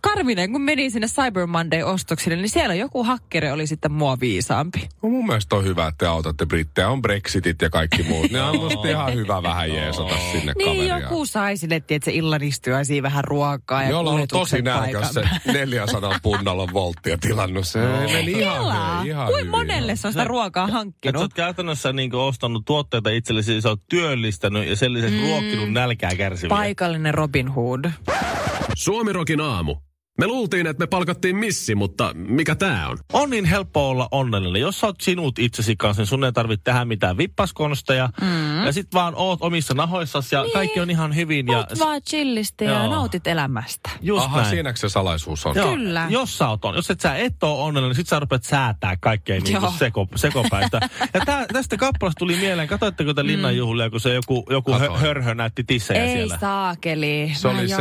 karminen, 0.00 0.52
kun 0.52 0.60
meni 0.62 0.90
sinne 0.90 1.06
Cyber 1.06 1.46
Monday-ostoksille, 1.46 2.36
niin 2.36 2.48
siellä 2.48 2.74
joku 2.74 3.04
hakkeri 3.04 3.50
oli 3.50 3.66
sitten 3.66 3.92
mua 3.92 4.16
viisaampi. 4.20 4.88
No 5.02 5.08
mun 5.08 5.26
mielestä 5.26 5.56
on 5.56 5.64
hyvä, 5.64 5.86
että 5.86 5.98
te 5.98 6.06
autatte 6.06 6.46
brittejä. 6.46 6.88
On 6.88 7.02
Brexitit 7.02 7.62
ja 7.62 7.70
kaikki 7.70 8.02
muut. 8.02 8.30
Ne 8.30 8.42
on 8.42 8.58
musta 8.58 8.88
ihan 8.88 9.14
hyvä 9.14 9.42
vähän 9.42 9.70
jeesata 9.70 10.14
sinne 10.32 10.52
Niin 10.58 10.76
kaveria. 10.88 10.98
joku 10.98 11.26
sai 11.26 11.56
sinne, 11.56 11.76
että 11.76 11.94
se 12.04 12.12
illan 12.12 12.42
istujaisia 12.42 13.02
vähän 13.02 13.24
ruokaa 13.24 13.82
ja 13.82 13.90
Jolla 13.90 14.10
on 14.10 14.28
tosi 14.28 14.62
nälkäs 14.62 15.12
se 15.14 15.20
paikan 15.20 15.40
päällä. 15.44 15.60
400 15.60 16.18
punnalla 16.22 16.68
volttia 16.72 17.18
tilannut. 17.18 17.66
Se 17.66 17.78
meni 18.12 18.32
ihan, 18.32 18.56
hyvin, 18.98 19.10
ihan 19.10 19.26
kuin 19.26 19.38
hyvin. 19.38 19.50
monelle 19.50 19.96
se 19.96 20.06
on 20.06 20.12
sitä 20.12 20.24
ruokaa 20.24 20.64
Että 20.64 20.72
sä 20.72 20.78
hankkinut. 20.78 21.22
oot 21.22 21.34
käytännössä 21.34 21.92
niin 21.92 22.14
ostanut 22.14 22.64
tuotteita 22.64 23.10
itsellesi, 23.10 23.60
sä 23.60 23.68
oot 23.68 23.80
työllistänyt 23.90 24.68
ja 24.68 24.76
sen 24.76 24.92
lisäksi 24.92 25.16
mm. 25.16 25.22
ruokkinut 25.22 25.72
nälkää 25.74 26.10
kärsiviä. 26.16 26.48
Paikallinen 26.48 27.14
Robin 27.14 27.48
Hood. 27.48 27.84
Suomirokin 28.74 29.40
aamu. 29.40 29.76
Me 30.18 30.26
luultiin, 30.26 30.66
että 30.66 30.82
me 30.82 30.86
palkattiin 30.86 31.36
missi, 31.36 31.74
mutta 31.74 32.12
mikä 32.14 32.54
tää 32.54 32.88
on? 32.88 32.98
On 33.12 33.30
niin 33.30 33.44
helppo 33.44 33.88
olla 33.90 34.08
onnellinen. 34.10 34.62
Jos 34.62 34.80
sä 34.80 34.86
oot 34.86 35.00
sinut 35.00 35.38
itsesi 35.38 35.76
kanssa, 35.76 36.00
niin 36.00 36.06
sun 36.06 36.24
ei 36.24 36.32
tarvitse 36.32 36.64
tehdä 36.64 36.84
mitään 36.84 37.16
vippaskonsteja. 37.16 38.08
Mm. 38.20 38.64
Ja 38.64 38.72
sit 38.72 38.94
vaan 38.94 39.14
oot 39.16 39.42
omissa 39.42 39.74
nahoissasi 39.74 40.34
ja 40.34 40.42
niin. 40.42 40.52
kaikki 40.52 40.80
on 40.80 40.90
ihan 40.90 41.14
hyvin. 41.16 41.46
Ja 41.46 41.56
Oot 41.58 41.78
vaan 41.78 42.02
chillisti 42.02 42.64
ja 42.64 42.88
nautit 42.88 43.26
elämästä. 43.26 43.90
just 44.02 44.24
Aha, 44.24 44.36
näin. 44.36 44.50
siinäkö 44.50 44.78
se 44.78 44.88
salaisuus 44.88 45.46
on? 45.46 45.56
Joo, 45.56 45.68
Kyllä. 45.74 46.06
Jos 46.10 46.38
sä 46.38 46.48
oot 46.48 46.64
on, 46.64 46.74
jos 46.74 46.90
et 46.90 47.00
sä 47.00 47.16
et 47.16 47.42
oo 47.42 47.64
onnellinen, 47.64 47.88
niin 47.90 47.96
sit 47.96 48.08
sä 48.08 48.20
rupeat 48.20 48.44
säätää 48.44 48.96
kaikkea 48.96 49.40
niin 49.40 49.60
seko, 49.78 50.08
sekopäistä. 50.16 50.80
ja 51.14 51.20
tää, 51.26 51.46
tästä 51.52 51.76
kappalasta 51.76 52.18
tuli 52.18 52.36
mieleen, 52.36 52.68
katsoitteko 52.68 53.14
te 53.14 53.26
linnanjuhlia, 53.26 53.90
kun 53.90 54.00
se 54.00 54.14
joku, 54.14 54.46
joku 54.50 54.72
hö, 54.72 54.90
hörhö 54.90 55.34
näytti 55.34 55.64
tissejä 55.64 56.04
Ei 56.04 56.16
siellä? 56.16 56.38
saakeli. 56.40 57.32
Se 57.34 57.48
Mä 57.48 57.58
oli 57.58 57.68
se 57.68 57.76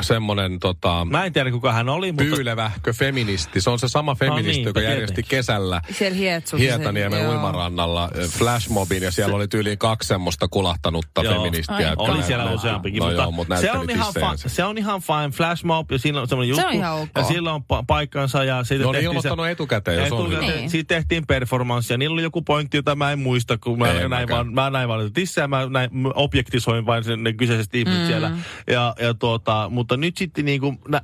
semmonen 0.00 0.58
tota, 0.60 1.06
Mä 1.10 1.24
en 1.24 1.32
tiedä, 1.32 1.51
kuka 1.52 1.72
hän 1.72 1.88
oli, 1.88 2.12
mutta 2.12 2.24
pyylevähkö 2.36 2.92
feministi. 2.92 3.60
Se 3.60 3.70
on 3.70 3.78
se 3.78 3.88
sama 3.88 4.14
feministi, 4.14 4.52
niin, 4.52 4.64
joka 4.64 4.80
tietenkin. 4.80 5.00
järjesti 5.00 5.22
kesällä 5.22 5.80
Siellä. 5.90 6.16
Hietaniemen 6.58 7.22
Joo. 7.22 7.32
uimarannalla 7.32 8.10
flashmobin 8.38 9.02
ja 9.02 9.10
siellä 9.10 9.36
oli 9.36 9.48
tyyliin 9.48 9.78
kaksi 9.78 10.06
semmoista 10.08 10.48
kulahtanutta 10.48 11.22
Joo. 11.22 11.34
feministiä. 11.34 11.76
Ai, 11.76 11.94
Oli 11.96 12.22
siellä 12.22 12.44
näytteli- 12.44 12.54
useampikin, 12.54 12.98
no 13.00 13.06
mutta, 13.06 13.22
joo, 13.22 13.30
mutta 13.30 13.56
se, 13.56 13.72
on 13.72 13.90
ihan 13.90 14.14
fa- 14.20 14.36
se 14.48 14.64
on 14.64 14.78
ihan 14.78 15.00
fine. 15.00 15.30
Flash 15.30 15.64
mob 15.64 15.92
ja 15.92 15.98
siinä 15.98 16.20
on 16.20 16.28
semmoinen 16.28 16.54
Se 16.56 16.60
juttu. 16.60 16.68
on 16.76 16.80
ihan 16.80 16.94
ok. 17.00 17.08
Ja 17.16 17.24
sillä 17.24 17.52
on 17.52 17.60
pa- 17.62 17.84
paikkansa 17.86 18.44
ja 18.44 18.64
siitä 18.64 18.82
Ne 18.84 18.88
oli 18.88 18.94
tehtiin 18.94 19.08
ilmoittanut 19.10 19.46
se, 19.46 19.50
etukäteen, 19.50 19.98
jos 19.98 20.12
on 20.12 20.20
etukäteen. 20.20 20.46
hyvä. 20.48 20.56
Niin. 20.56 20.70
Siitä 20.70 20.94
tehtiin 20.94 21.26
performanssia. 21.26 21.98
Niillä 21.98 22.14
oli 22.14 22.22
joku 22.22 22.42
pointti, 22.42 22.76
jota 22.76 22.94
mä 22.94 23.12
en 23.12 23.18
muista, 23.18 23.58
kun 23.58 23.78
mä 23.78 23.92
Ei 23.92 24.08
näin 24.08 24.28
vaan, 24.28 24.52
mä 24.54 24.70
näin 24.70 24.88
vaan 24.88 25.12
tissejä, 25.12 25.48
mä 25.48 25.66
näin, 25.66 25.90
objektisoin 26.14 26.86
vain 26.86 27.04
sen, 27.04 27.22
ne 27.22 27.32
kyseiset 27.32 27.74
ihmiset 27.74 28.00
mm. 28.00 28.06
siellä. 28.06 28.30
Ja, 28.70 28.94
ja 29.00 29.14
tuota, 29.14 29.66
mutta 29.70 29.96
nyt 29.96 30.16
sitten 30.16 30.44
niinku, 30.44 30.74
nä, 30.88 31.00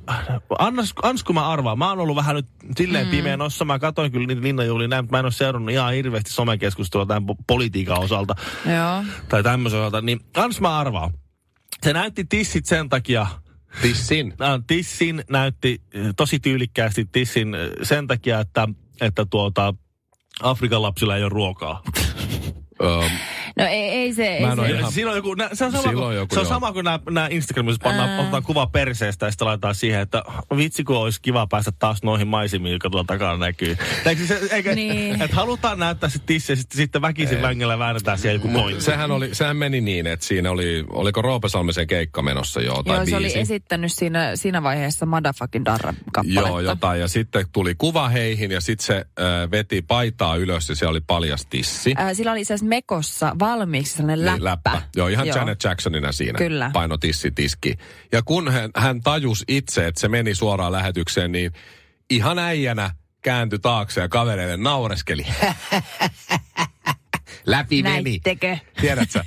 annas, 0.59 0.93
ans 1.03 1.23
kun 1.23 1.35
mä 1.35 1.47
arvaan, 1.47 1.77
mä 1.77 1.89
oon 1.89 1.99
ollut 1.99 2.15
vähän 2.15 2.35
nyt 2.35 2.47
silleen 2.77 3.05
mm. 3.05 3.11
pimeä 3.11 3.37
nossa, 3.37 3.65
mä 3.65 3.79
katsoin 3.79 4.11
kyllä 4.11 4.27
niitä 4.27 4.41
linnanjuhlia 4.41 4.87
näin, 4.87 5.03
mutta 5.03 5.15
mä 5.15 5.19
en 5.19 5.25
ole 5.25 5.31
seurannut 5.31 5.71
ihan 5.71 5.93
hirveästi 5.93 6.31
somekeskustelua 6.31 7.05
tämän 7.05 7.23
po- 7.23 7.43
politiikan 7.47 7.99
osalta 7.99 8.35
Joo. 8.65 9.03
tai 9.29 9.43
tämmöisen 9.43 9.79
osalta, 9.79 10.01
niin 10.01 10.19
ans 10.37 10.61
mä 10.61 10.79
arvaan. 10.79 11.13
Se 11.83 11.93
näytti 11.93 12.25
tissit 12.29 12.65
sen 12.65 12.89
takia, 12.89 13.27
Tissin. 13.81 14.33
tissin 14.67 15.23
näytti 15.29 15.81
äh, 15.95 16.13
tosi 16.17 16.39
tyylikkäästi 16.39 17.05
tissin 17.11 17.55
äh, 17.55 17.61
sen 17.83 18.07
takia, 18.07 18.39
että, 18.39 18.67
että 19.01 19.25
tuota, 19.25 19.73
Afrikan 20.43 20.81
lapsilla 20.81 21.15
ei 21.15 21.23
ole 21.23 21.29
ruokaa. 21.29 21.83
Öö, 22.81 23.09
No 23.59 23.65
ei, 23.65 23.89
ei 23.89 24.13
se... 24.13 24.27
Ei 24.27 24.45
se. 24.55 24.69
ihan- 24.77 24.91
Siinä 24.91 25.09
on 25.09 25.15
joku, 25.15 25.33
nä, 25.33 25.49
se 25.53 25.65
on 25.65 25.71
sama, 25.71 25.81
Silloin 25.83 26.05
kuin, 26.07 26.15
joku, 26.15 26.35
se 26.35 26.39
on 26.39 26.45
joo. 26.45 26.53
sama 26.53 26.71
kuin 26.73 26.83
nämä, 26.83 26.99
nämä 27.09 27.27
Instagramissa 27.31 27.79
pannaan, 27.83 28.09
Ää. 28.09 28.19
otetaan 28.21 28.43
kuva 28.43 28.67
perseestä 28.67 29.25
ja 29.25 29.31
sitten 29.31 29.45
laitetaan 29.47 29.75
siihen, 29.75 30.01
että 30.01 30.23
vitsi 30.57 30.83
kun 30.83 30.95
olisi 30.97 31.21
kiva 31.21 31.47
päästä 31.47 31.71
taas 31.79 32.03
noihin 32.03 32.27
maisemiin, 32.27 32.73
jotka 32.73 32.89
tuolla 32.89 33.05
takana 33.07 33.37
näkyy. 33.37 33.77
Eikö 34.05 34.25
se, 34.25 34.39
eikä, 34.51 34.75
Niin. 34.75 35.21
että 35.21 35.35
halutaan 35.35 35.79
näyttää 35.79 36.09
se 36.09 36.19
tissi 36.25 36.51
ja 36.51 36.55
sitten, 36.55 36.77
sitten 36.77 37.01
väkisin 37.01 37.41
vängellä 37.41 37.79
väännetään 37.79 38.17
siellä 38.17 38.35
joku 38.35 38.47
pointti. 38.47 38.83
sehän, 38.83 39.11
oli, 39.11 39.35
sehän 39.35 39.57
meni 39.57 39.81
niin, 39.81 40.07
että 40.07 40.25
siinä 40.25 40.51
oli, 40.51 40.85
oliko 40.89 41.21
Roope 41.21 41.49
Salmisen 41.49 41.87
keikka 41.87 42.21
menossa 42.21 42.61
jo, 42.61 42.83
tai 42.83 42.97
Joo, 42.97 43.05
se 43.05 43.15
oli 43.15 43.23
biisi. 43.25 43.39
esittänyt 43.39 43.93
siinä, 43.93 44.35
siinä 44.35 44.63
vaiheessa 44.63 45.05
Motherfucking 45.05 45.65
Darra-kappaletta. 45.65 46.49
Joo, 46.49 46.59
jotain. 46.59 46.99
Ja 46.99 47.07
sitten 47.07 47.45
tuli 47.51 47.75
kuva 47.77 48.09
heihin 48.09 48.51
ja 48.51 48.61
sitten 48.61 48.85
se 48.85 48.95
äh, 48.95 49.51
veti 49.51 49.81
paitaa 49.81 50.35
ylös 50.35 50.69
ja 50.69 50.75
siellä 50.75 50.91
oli 50.91 51.01
paljas 51.07 51.45
tissi. 51.45 51.93
Äh, 51.99 52.09
sillä 52.13 52.31
oli 52.31 52.41
itse 52.41 52.53
asiassa 52.53 52.69
Mekossa 52.69 53.35
valmiiksi 53.51 53.97
sellainen 53.97 54.25
läppä. 54.25 54.35
Niin, 54.37 54.43
läppä. 54.43 54.81
Joo, 54.95 55.07
ihan 55.07 55.27
Joo. 55.27 55.37
Janet 55.37 55.63
Jacksonina 55.63 56.11
siinä. 56.11 56.37
Kyllä. 56.37 56.71
Paino 56.73 56.97
tissi 56.97 57.31
tiski. 57.31 57.75
Ja 58.11 58.21
kun 58.21 58.51
hän, 58.51 58.71
hän 58.75 59.01
tajusi 59.01 59.43
itse, 59.47 59.87
että 59.87 60.01
se 60.01 60.07
meni 60.07 60.35
suoraan 60.35 60.71
lähetykseen, 60.71 61.31
niin 61.31 61.51
ihan 62.09 62.39
äijänä 62.39 62.91
kääntyi 63.21 63.59
taakse 63.59 64.01
ja 64.01 64.09
kavereille 64.09 64.57
naureskeli. 64.57 65.25
Läpi 67.49 67.83
meni. 67.83 68.03
Näittekö? 68.09 68.57
Tiedätkö? 68.81 69.23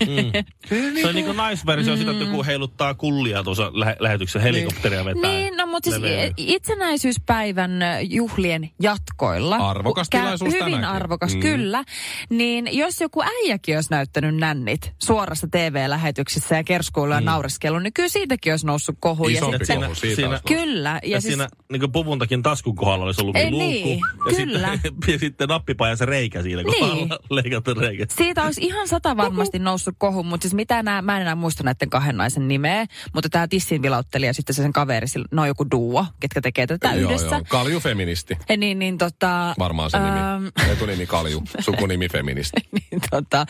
Se 1.01 1.09
on 1.09 1.15
niin 1.15 1.25
kuin 1.25 1.37
naisversio 1.37 1.97
sitä, 1.97 2.11
että 2.11 2.25
joku 2.25 2.45
heiluttaa 2.45 2.95
kullia 2.95 3.43
tuossa 3.43 3.71
lähe- 3.75 3.97
lähetyksessä 3.99 4.41
helikopteria 4.41 5.05
vetää. 5.05 5.31
Niin, 5.31 5.57
no 5.57 5.67
mutta 5.67 5.91
siis 5.91 6.03
leveä. 6.03 6.31
itsenäisyyspäivän 6.37 7.71
juhlien 8.03 8.71
jatkoilla. 8.83 9.57
Arvokas 9.57 10.07
Kä- 10.07 10.19
tilaisuus 10.19 10.49
Hyvin 10.55 10.65
tänäänkin. 10.65 10.89
arvokas, 10.89 11.35
Mm. 11.35 11.41
kyllä. 11.41 11.85
Niin 12.31 12.69
jos 12.79 13.01
joku 13.01 13.23
äijäkin 13.23 13.75
olisi 13.77 13.91
näyttänyt 13.91 14.37
nännit 14.37 14.93
suorassa 15.03 15.49
TV-lähetyksessä 15.51 16.57
ja 16.57 16.65
kerskuilla 16.65 17.15
ja 17.15 17.21
naureskellut, 17.21 17.83
niin 17.83 17.93
kyllä 17.93 18.09
siitäkin 18.09 18.53
olisi 18.53 18.67
noussut 18.67 18.97
kohu. 19.01 19.29
Ja 19.29 19.37
Isompi 19.39 19.59
sit 19.59 19.67
se- 19.67 19.75
kohu 19.77 19.95
siitä. 19.95 20.41
Kyllä. 20.49 20.91
Ja, 20.91 21.01
Ja, 21.03 21.17
ja 21.17 21.21
siis, 21.21 21.33
siinä 21.35 21.49
niin 21.73 21.93
puvuntakin 21.93 22.43
taskun 22.43 22.77
kohdalla 22.77 23.05
olisi 23.05 23.21
ollut 23.23 23.37
Ei 23.37 23.51
luukku. 23.51 23.69
niin, 23.69 23.99
ja, 23.99 24.37
kyllä. 24.37 24.73
Sitten, 24.83 25.13
ja 25.13 25.19
sitten 25.25 25.49
nappipajan 25.49 25.97
se 25.97 26.07
reikä 26.07 26.43
siinä 26.43 26.63
Niin. 26.63 26.81
kohdalla. 26.81 27.19
Leikattu 27.31 27.75
reikä. 27.75 28.07
siitä 28.09 28.45
olisi 28.45 28.61
ihan 28.65 28.89
sata 28.89 29.17
varmasti 29.17 29.59
noussut 29.59 29.95
kohu, 29.99 30.23
mutta 30.23 30.43
siis 30.43 30.55
mitä 30.55 30.83
nää, 30.83 31.03
mä 31.03 31.17
en 31.17 31.23
enää 31.23 31.35
muista 31.35 31.63
näiden 31.65 31.91
kahden 31.91 32.17
naisen 32.17 32.49
nimeä, 32.49 32.87
mutta 33.15 33.29
tämä 33.29 33.49
Tissin 33.49 33.83
vilauttelija 33.83 34.29
ja 34.31 34.35
sitten 34.35 34.55
se 34.55 34.63
sen 34.63 34.73
kaveri, 34.73 35.07
on 35.37 35.47
joku 35.49 35.67
duo, 35.71 36.07
ketkä 36.21 36.41
tekee 36.41 36.67
tätä 36.67 36.95
Joo, 36.95 37.11
yhdessä. 37.11 37.37
joo. 37.37 37.45
Kalju 37.49 37.81
feministi. 37.81 38.37
Ja 38.49 38.57
Niin, 38.57 38.79
niin 38.79 38.99
tota... 38.99 39.55
Varmaan 39.59 39.91
se 39.91 39.97
Ähm. 39.97 40.07
nimi. 40.43 40.73
Etunimi 40.73 41.07
Kalju. 41.07 41.43
Sukunimi 41.61 42.09
feministi. 42.09 42.61
niin, 42.73 43.01
tota, 43.11 43.47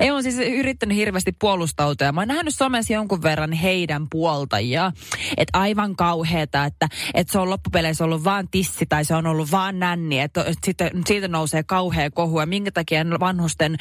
ei 0.00 0.10
ole 0.10 0.22
siis 0.22 0.38
yrittänyt 0.38 0.96
hirveästi 0.96 1.32
puolustautua. 1.38 2.06
Ja 2.06 2.12
Mä 2.12 2.20
oon 2.20 2.28
nähnyt 2.28 2.54
somessa 2.54 2.92
jonkun 2.92 3.22
verran 3.22 3.52
heidän 3.52 4.06
puoltajia. 4.10 4.92
Että 5.36 5.58
aivan 5.58 5.96
kauheeta, 5.96 6.64
että, 6.64 6.88
että 7.14 7.32
se 7.32 7.38
on 7.38 7.50
loppupeleissä 7.62 8.04
ollut 8.04 8.24
vaan 8.24 8.48
tissi 8.50 8.86
tai 8.86 9.04
se 9.04 9.14
on 9.14 9.26
ollut 9.26 9.50
vaan 9.50 9.78
nänni. 9.78 10.20
Että 10.20 10.44
et 10.44 10.58
sitten 10.64 10.90
siitä 11.06 11.28
nousee 11.28 11.62
kauhea 11.62 12.10
kohu. 12.10 12.40
Ja 12.40 12.46
minkä 12.46 12.70
takia 12.70 13.04
vanhusten 13.20 13.76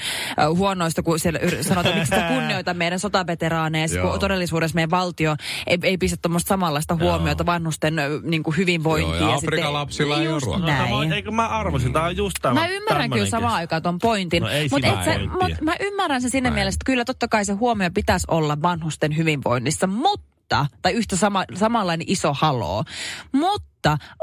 huonoista, 0.55 1.03
kun 1.03 1.19
siellä 1.19 1.39
sanotaan, 1.61 1.95
miksi 1.95 2.09
sitä 2.15 2.27
kunnioita 2.33 2.73
meidän 2.73 2.99
sotaveteraaneja, 2.99 3.87
Joo. 3.95 4.09
kun 4.11 4.19
todellisuudessa 4.19 4.75
meidän 4.75 4.89
valtio 4.91 5.35
ei, 5.67 5.77
ei 5.83 5.97
pistä 5.97 6.17
tuommoista 6.21 6.47
samanlaista 6.47 6.95
huomiota 6.95 7.45
vanhusten 7.45 7.99
äh, 7.99 8.05
niin 8.23 8.43
kuin 8.43 8.57
hyvinvointiin. 8.57 9.19
Joo, 9.21 9.29
ja 9.31 9.37
sitten- 9.37 9.53
Afrikan 9.53 9.73
lapsilla 9.73 10.15
ei 10.21 10.27
ole 10.27 10.35
Just 10.35 10.45
ruokaa. 10.45 10.87
No, 10.89 10.99
näin. 10.99 11.13
eikö 11.13 11.31
mä 11.31 11.47
arvasin, 11.47 11.93
tämä 11.93 12.05
on 12.05 12.17
just 12.17 12.35
tämä. 12.41 12.53
Mä 12.53 12.67
ymmärrän 12.67 13.09
kyllä 13.09 13.25
samaan 13.29 13.53
aikaan 13.53 13.81
ton 13.81 13.99
pointin. 13.99 14.43
No 14.43 14.49
ei 14.49 14.67
Mut 14.71 14.81
sitä 14.83 14.87
et 14.99 15.05
sä, 15.05 15.11
pointtia. 15.11 15.47
mut 15.49 15.61
mä 15.61 15.75
ymmärrän 15.79 16.21
sen 16.21 16.31
siinä 16.31 16.51
mielessä, 16.51 16.75
että 16.75 16.85
kyllä 16.85 17.05
totta 17.05 17.27
kai 17.27 17.45
se 17.45 17.53
huomio 17.53 17.89
pitäisi 17.93 18.27
olla 18.29 18.61
vanhusten 18.61 19.17
hyvinvoinnissa, 19.17 19.87
mutta, 19.87 20.65
tai 20.81 20.91
yhtä 20.93 21.15
sama, 21.15 21.43
samanlainen 21.55 22.05
iso 22.09 22.33
haloo. 22.33 22.83
Mutta 23.31 23.70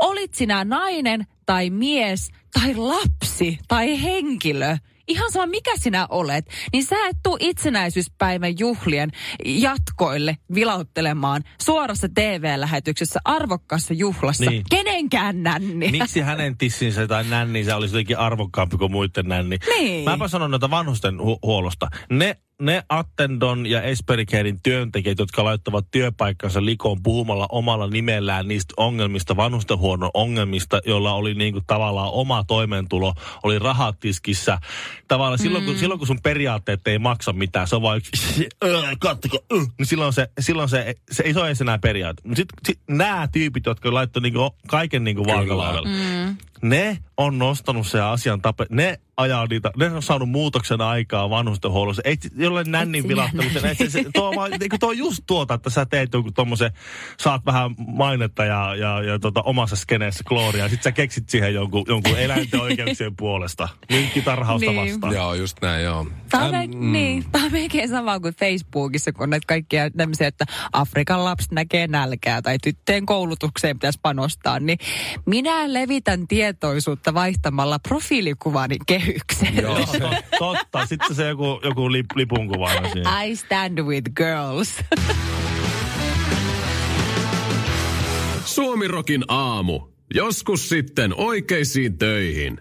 olit 0.01 0.35
sinä 0.35 0.65
nainen 0.65 1.27
tai 1.47 1.71
mies 1.71 2.31
tai 2.53 2.75
lapsi 2.75 3.59
tai 3.69 4.03
henkilö, 4.03 4.77
ihan 5.09 5.33
sama 5.33 5.47
mikä 5.47 5.71
sinä 5.77 6.07
olet, 6.11 6.47
niin 6.73 6.85
sä 6.85 6.97
et 7.09 7.17
tuu 7.23 7.37
itsenäisyyspäivän 7.41 8.59
juhlien 8.59 9.11
jatkoille 9.45 10.37
vilauttelemaan 10.55 11.43
suorassa 11.63 12.09
TV-lähetyksessä 12.15 13.21
arvokkaassa 13.25 13.95
juhlassa. 13.95 14.51
Niin. 14.51 14.65
Kenenkään 14.71 15.43
nänni. 15.43 15.91
Miksi 15.91 16.21
hänen 16.21 16.59
tissinsä 16.59 17.07
tai 17.07 17.25
nänninsä 17.25 17.77
olisi 17.77 17.95
jotenkin 17.95 18.19
arvokkaampi 18.19 18.77
kuin 18.77 18.93
muiden 18.93 19.27
nänni? 19.27 19.59
Niin. 19.79 20.05
Mäpä 20.05 20.29
sanon 20.29 20.51
noita 20.51 20.71
vanhusten 20.71 21.15
hu- 21.15 21.39
huolosta. 21.43 21.89
Ne, 22.11 22.37
ne 22.63 22.83
Attendon 22.89 23.67
ja 23.67 23.83
Espericarein 23.83 24.61
työntekijät, 24.63 25.19
jotka 25.19 25.45
laittavat 25.45 25.87
työpaikkansa 25.91 26.65
likoon 26.65 27.03
puhumalla 27.03 27.47
omalla 27.53 27.87
nimellään 27.87 28.49
niistä 28.49 28.75
ongelmista, 28.77 29.37
vanhustenhuollon 29.37 30.11
ongelmista, 30.15 30.81
joilla 30.87 31.15
oli 31.15 31.35
niinku 31.35 31.61
tavallaan 31.67 32.11
oma 32.13 32.45
toimeentulo, 32.45 33.15
oli 33.43 33.59
rahat 33.59 34.01
tiskissä. 34.01 34.59
Tavallaan 35.09 35.39
silloin, 35.39 35.65
kun, 35.65 35.79
silloin 35.79 35.99
kun 35.99 36.07
sun 36.07 36.23
periaatteet 36.23 36.89
ei 36.89 36.99
maksa 36.99 37.33
mitään, 37.33 37.69
se 37.69 37.77
on 37.77 37.83
vaan 37.83 37.99
yksi, 37.99 38.49
kattoko, 39.01 39.39
niin 39.79 39.87
silloin 39.87 40.13
se, 40.13 40.31
silloin 40.41 40.69
se, 40.69 40.95
se 41.11 41.23
ei 41.23 41.35
se 41.35 41.41
ole 41.41 41.55
enää 41.61 41.79
periaate. 41.79 42.23
Sitten 42.27 42.57
sit, 42.67 42.81
nämä 42.89 43.29
tyypit, 43.33 43.67
jotka 43.67 43.95
laittoi 43.95 44.23
niinku 44.23 44.51
kaiken 44.67 45.05
niinku 45.05 45.27
vaakalaudelle, 45.27 45.89
ne 46.63 46.99
on 47.19 47.39
nostanut 47.39 47.87
se 47.87 48.01
asian 48.01 48.43
tape. 48.43 48.67
Ne 48.71 49.01
ajaa 49.17 49.47
niitä, 49.47 49.71
ne 49.77 49.91
on 49.91 50.03
saanut 50.03 50.29
muutoksen 50.31 50.81
aikaa 50.81 51.31
vanhustenhuollossa. 51.31 52.03
Ei 52.05 52.17
jolle 52.37 52.65
nännin 52.65 53.03
sinä 53.03 53.09
vilahtelusen. 53.09 53.65
Ei, 53.65 53.75
se, 53.75 53.91
se, 53.91 54.05
tuo, 54.15 54.29
on 54.29 54.37
vaan- 54.37 54.53
tuo 54.81 54.89
on 54.89 54.99
just 54.99 55.23
tuota, 55.27 55.55
että 55.55 55.71
sä 55.71 55.87
teet 55.87 56.13
jonkun 56.13 56.35
tommosen, 56.35 56.71
saat 57.21 57.47
vähän 57.47 57.75
mainetta 57.79 58.45
ja, 58.45 58.75
ja, 58.75 59.03
ja 59.03 59.19
tota, 59.19 59.43
omassa 59.43 59.77
skeneessä 59.77 60.25
klooria. 60.29 60.65
Ja 60.65 60.69
sit 60.69 60.83
sä 60.83 60.93
keksit 60.93 61.29
siihen 61.29 61.55
jonkun, 61.55 61.85
jonkun 61.89 62.19
eläinten 62.19 62.61
oikeuksien 62.61 63.17
puolesta. 63.17 63.69
Minkkitarhausta 63.91 64.71
Niin. 64.71 64.93
vastaan. 64.93 65.15
Joo, 65.15 65.35
just 65.35 65.57
näin, 65.63 65.85
joo. 65.85 66.07
Tämä 66.31 66.45
on, 66.45 66.55
Äm, 66.55 66.71
mm. 66.75 66.93
niin, 66.93 67.25
tämä 67.33 67.45
on 67.45 67.53
melkein 67.53 67.89
sama 67.89 68.21
kuin 68.21 68.35
Facebookissa, 68.35 69.13
kun 69.13 69.31
näitä 69.31 69.47
kaikkia 69.47 69.91
tämmöisiä, 69.91 70.27
että 70.29 70.45
Afrikan 70.73 71.25
lapset 71.25 71.53
näkee 71.53 71.87
nälkää 71.87 72.43
tai 72.43 72.59
tyttöjen 72.63 73.07
koulutukseen 73.07 73.77
pitäisi 73.77 73.99
panostaa, 74.03 74.61
niin 74.61 74.79
minä 75.27 75.73
levitän 75.73 76.29
tietoisuutta 76.29 77.08
vaihtamalla 77.15 77.79
profiilikuvani 77.79 78.77
kehykseen. 78.87 79.57
Joo. 79.63 79.79
To, 79.79 80.11
totta. 80.39 80.87
Sitten 80.87 81.17
se 81.17 81.29
joku, 81.29 81.61
joku 81.65 81.93
lip, 81.93 82.07
lipunkuva 82.15 82.65
on 82.85 82.91
siinä. 82.93 83.23
I 83.25 83.37
stand 83.37 83.79
with 83.79 84.11
girls. 84.17 84.75
Suomirokin 88.45 89.25
aamu. 89.29 89.81
Joskus 90.15 90.69
sitten 90.69 91.15
oikeisiin 91.17 91.99
töihin. 91.99 92.61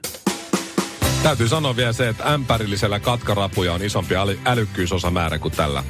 Täytyy 1.23 1.47
sanoa 1.49 1.75
vielä 1.75 1.93
se, 1.93 2.09
että 2.09 2.33
ämpärillisellä 2.33 2.99
katkarapuja 2.99 3.73
on 3.73 3.83
isompi 3.83 4.15
äly- 4.15 4.39
älykkyysosamäärä 4.45 5.39
kuin 5.39 5.53
tällä 5.53 5.83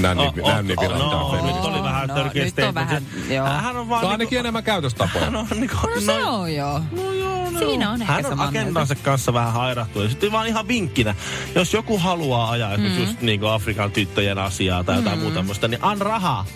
nänni, 0.00 0.22
Oh, 0.26 0.34
oh, 0.42 0.48
nänni 0.54 0.74
oh, 0.76 0.84
no, 0.84 1.46
nyt 1.46 1.64
oli 1.64 1.82
vähän 1.82 2.08
no, 2.08 2.14
törkeä 2.14 2.44
nyt 2.44 2.58
on 2.68 2.74
vähän, 2.74 3.06
joo. 3.30 3.46
Hän 3.46 3.76
on 3.76 3.88
vaan 3.88 4.02
No 4.02 4.08
ainakin 4.08 4.26
niinku, 4.30 4.40
enemmän 4.40 4.64
käytöstapoja. 4.64 5.24
hän 5.24 5.36
on 5.40 5.46
niinku, 5.54 5.76
No 5.94 6.00
se 6.00 6.12
on 6.24 6.54
joo. 6.54 6.80
No 6.96 7.12
joo, 7.12 7.24
no. 7.24 7.29
Siinä 7.68 7.90
on 7.90 8.02
ehkä 8.02 8.12
Hän 8.12 8.26
on 8.26 8.40
agendansa 8.40 8.94
kanssa 8.94 9.32
vähän 9.32 9.52
hairahtunut. 9.52 10.10
Sitten 10.10 10.32
vaan 10.32 10.46
ihan 10.46 10.68
vinkkinä, 10.68 11.14
jos 11.54 11.72
joku 11.74 11.98
haluaa 11.98 12.50
ajaa 12.50 12.76
Mm. 12.76 12.98
just 12.98 13.20
niin 13.20 13.40
kuin 13.40 13.52
Afrikan 13.52 13.90
tyttöjen 13.90 14.38
asiaa 14.38 14.84
tai 14.84 14.96
jotain 14.96 15.18
muuta 15.18 15.34
tämmöistä, 15.34 15.68
niin 15.68 15.84
an 15.84 16.00
rahaa. 16.00 16.46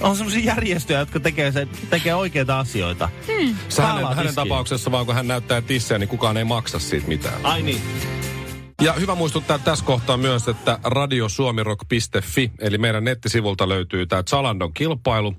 On 0.00 0.16
semmoisia 0.16 0.44
järjestöjä, 0.44 0.98
jotka 0.98 1.20
tekee, 1.20 1.52
se, 1.52 1.68
tekee 1.90 2.14
oikeita 2.14 2.58
asioita. 2.58 3.08
Se 3.68 3.82
hänen, 3.82 4.16
hänen 4.16 4.34
tapauksessa 4.34 4.90
vaan 4.90 5.06
kun 5.06 5.14
hän 5.14 5.28
näyttää 5.28 5.60
tissejä, 5.62 5.98
niin 5.98 6.08
kukaan 6.08 6.36
ei 6.36 6.44
maksa 6.44 6.78
siitä 6.78 7.08
mitään. 7.08 7.46
Ai 7.46 7.62
niin. 7.62 7.82
Ja 8.80 8.92
hyvä 8.92 9.14
muistuttaa 9.14 9.58
tässä 9.58 9.84
kohtaa 9.84 10.16
myös, 10.16 10.48
että 10.48 10.78
radiosuomirock.fi, 10.84 12.52
eli 12.58 12.78
meidän 12.78 13.04
nettisivulta 13.04 13.68
löytyy 13.68 14.06
tämä 14.06 14.22
Zalandon 14.22 14.74
kilpailu. 14.74 15.34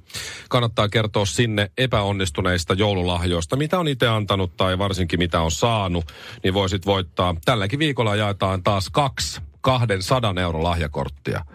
Kannattaa 0.49 0.89
kertoa 0.89 1.25
sinne 1.25 1.71
epäonnistuneista 1.77 2.73
joululahjoista, 2.73 3.55
mitä 3.55 3.79
on 3.79 3.87
itse 3.87 4.07
antanut 4.07 4.57
tai 4.57 4.77
varsinkin 4.77 5.19
mitä 5.19 5.41
on 5.41 5.51
saanut, 5.51 6.05
niin 6.43 6.53
voisit 6.53 6.85
voittaa. 6.85 7.35
Tälläkin 7.45 7.79
viikolla 7.79 8.15
jaetaan 8.15 8.63
taas 8.63 8.89
kaksi 8.89 9.41
200 9.61 10.33
euro 10.41 10.63
lahjakorttia. 10.63 11.45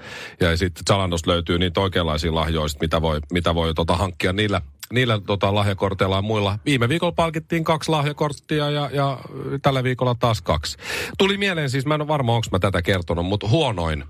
Ja 0.40 0.56
sitten 0.56 0.84
Zalandosta 0.90 1.30
löytyy 1.30 1.58
niitä 1.58 1.80
oikeanlaisia 1.80 2.34
lahjoista, 2.34 2.78
mitä 2.80 3.02
voi, 3.02 3.20
mitä 3.32 3.54
voi 3.54 3.74
tota, 3.74 3.96
hankkia 3.96 4.32
niillä, 4.32 4.60
niillä 4.92 5.20
tota, 5.26 5.54
lahjakorteilla 5.54 6.16
ja 6.16 6.22
muilla. 6.22 6.58
Viime 6.66 6.88
viikolla 6.88 7.12
palkittiin 7.12 7.64
kaksi 7.64 7.90
lahjakorttia 7.90 8.70
ja, 8.70 8.90
ja 8.92 9.18
tällä 9.62 9.84
viikolla 9.84 10.14
taas 10.14 10.42
kaksi. 10.42 10.78
Tuli 11.18 11.36
mieleen 11.36 11.70
siis, 11.70 11.86
mä 11.86 11.94
en 11.94 12.00
ole 12.00 12.08
varma, 12.08 12.34
onko 12.34 12.46
mä 12.52 12.58
tätä 12.58 12.82
kertonut, 12.82 13.26
mutta 13.26 13.48
huonoin. 13.48 14.04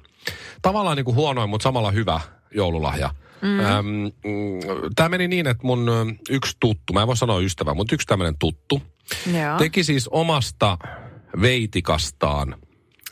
Tavallaan 0.62 0.96
niin 0.96 1.04
kuin 1.04 1.16
huonoin, 1.16 1.50
mutta 1.50 1.62
samalla 1.62 1.90
hyvä 1.90 2.20
joululahja. 2.54 3.14
Mm. 3.42 4.12
Tämä 4.96 5.08
meni 5.08 5.28
niin, 5.28 5.46
että 5.46 5.66
mun 5.66 5.90
yksi 6.30 6.56
tuttu, 6.60 6.92
mä 6.92 7.00
en 7.00 7.06
voi 7.06 7.16
sanoa 7.16 7.40
ystävä, 7.40 7.74
mutta 7.74 7.94
yksi 7.94 8.06
tämmöinen 8.06 8.38
tuttu, 8.38 8.82
Joo. 9.26 9.58
teki 9.58 9.84
siis 9.84 10.08
omasta 10.08 10.78
veitikastaan. 11.40 12.56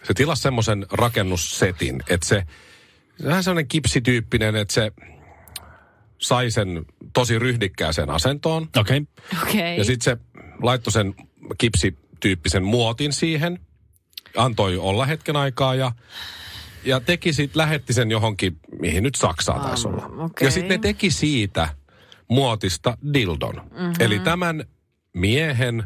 Se 0.03 0.15
tilasi 0.15 0.43
semmoisen 0.43 0.87
rakennussetin, 0.93 2.03
että 2.09 2.27
se, 2.27 2.43
vähän 3.25 3.45
semmoinen 3.45 3.69
kipsityyppinen, 3.69 4.57
että 4.57 4.75
se 4.75 4.93
sai 6.19 6.51
sen 6.51 6.87
tosi 7.13 7.39
ryhdikkääseen 7.39 8.11
asentoon. 8.11 8.69
Okei. 8.77 8.99
Okay. 8.99 9.43
Okei. 9.49 9.79
Ja 9.79 9.85
sitten 9.85 10.05
se 10.05 10.41
laittoi 10.63 10.93
sen 10.93 11.15
kipsityyppisen 11.59 12.65
muotin 12.65 13.13
siihen, 13.13 13.59
antoi 14.37 14.77
olla 14.77 15.07
hetken 15.07 15.37
aikaa 15.37 15.75
ja, 15.75 15.93
ja 16.85 17.01
teki 17.01 17.33
sit, 17.33 17.57
lähetti 17.57 17.93
sen 17.93 18.11
johonkin, 18.11 18.57
mihin 18.81 19.03
nyt 19.03 19.15
Saksaan 19.15 19.61
taisi 19.61 19.89
olla. 19.89 20.07
okei. 20.25 20.47
Ja 20.47 20.51
sitten 20.51 20.69
ne 20.69 20.79
teki 20.79 21.11
siitä 21.11 21.69
muotista 22.29 22.99
dildon. 23.15 23.55
Mm-hmm. 23.55 23.95
Eli 23.99 24.19
tämän 24.19 24.65
miehen 25.13 25.85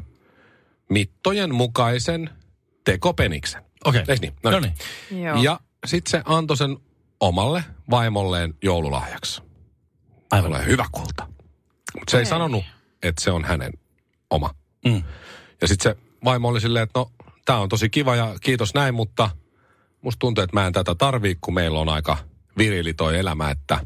mittojen 0.89 1.55
mukaisen 1.55 2.31
tekopeniksen. 2.85 3.66
Okei. 3.87 4.03
Eiks 4.09 4.21
niin? 4.21 4.33
No 4.43 4.61
niin. 4.61 5.23
Joo. 5.25 5.43
Ja 5.43 5.61
sitten 5.87 6.11
se 6.11 6.23
antoi 6.25 6.57
sen 6.57 6.77
omalle 7.21 7.65
vaimolleen 7.91 8.55
joululahjaksi. 8.63 9.43
Aivan. 10.31 10.51
Ole 10.53 10.67
hyvä 10.67 10.87
kulta. 10.93 11.27
Mutta 11.95 12.11
se 12.11 12.19
ei 12.19 12.27
sanonut, 12.27 12.65
että 13.03 13.25
se 13.25 13.31
on 13.31 13.45
hänen 13.45 13.73
oma. 14.31 14.51
Mm. 14.85 15.03
Ja 15.61 15.69
sitten 15.69 15.93
se 15.93 15.99
vaimo 16.25 16.49
oli 16.49 16.61
silleen, 16.61 16.83
että 16.83 16.99
no, 16.99 17.11
tämä 17.45 17.59
on 17.59 17.69
tosi 17.69 17.91
kiva 17.91 18.17
ja 18.17 18.35
kiitos 18.41 18.75
näin, 18.75 18.95
mutta 18.95 19.31
musta 20.03 20.19
tuntuu, 20.19 20.45
että 20.45 20.57
mä 20.57 20.67
en 20.67 20.73
tätä 20.73 20.95
tarvii, 20.95 21.37
kun 21.41 21.55
meillä 21.55 21.79
on 21.79 21.89
aika 21.89 22.17
virili 22.59 22.95
toi 22.95 23.19
elämä, 23.19 23.51
että, 23.51 23.81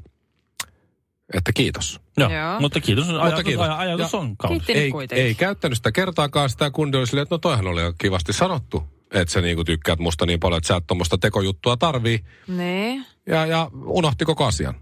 että 1.35 1.53
kiitos. 1.55 2.01
Joo. 2.17 2.31
Joo. 2.31 2.61
Mutta 2.61 2.81
kiitos. 2.81 3.09
Ajatus, 3.11 3.45
kiitos. 3.45 3.67
Aj- 3.67 3.71
ajatus 3.79 4.13
Ja- 4.13 4.19
on 4.19 4.37
kaunis. 4.37 4.63
Ei, 4.69 4.93
ei 5.11 5.35
käyttänyt 5.35 5.77
sitä 5.79 5.93
kertaakaan 5.93 6.51
sitä 6.51 6.71
kundi 6.71 6.97
oli 6.97 7.07
silleen, 7.07 7.23
että 7.23 7.35
no 7.35 7.39
toihan 7.39 7.67
oli 7.67 7.83
jo 7.83 7.93
kivasti 7.99 8.33
sanottu, 8.33 8.83
että 9.15 9.33
sä 9.33 9.41
niinku 9.41 9.65
tykkäät 9.65 9.99
musta 9.99 10.27
niin 10.27 10.41
paljon, 10.41 10.59
että 10.59 10.69
sä 10.69 10.77
et 10.77 10.87
tuommoista 10.87 11.19
tekojuttua 11.19 11.77
tarvii. 11.77 12.21
Niin. 12.47 13.07
Ja, 13.27 13.47
ja 13.47 13.71
unohti 13.85 14.25
koko 14.25 14.45
asian. 14.45 14.75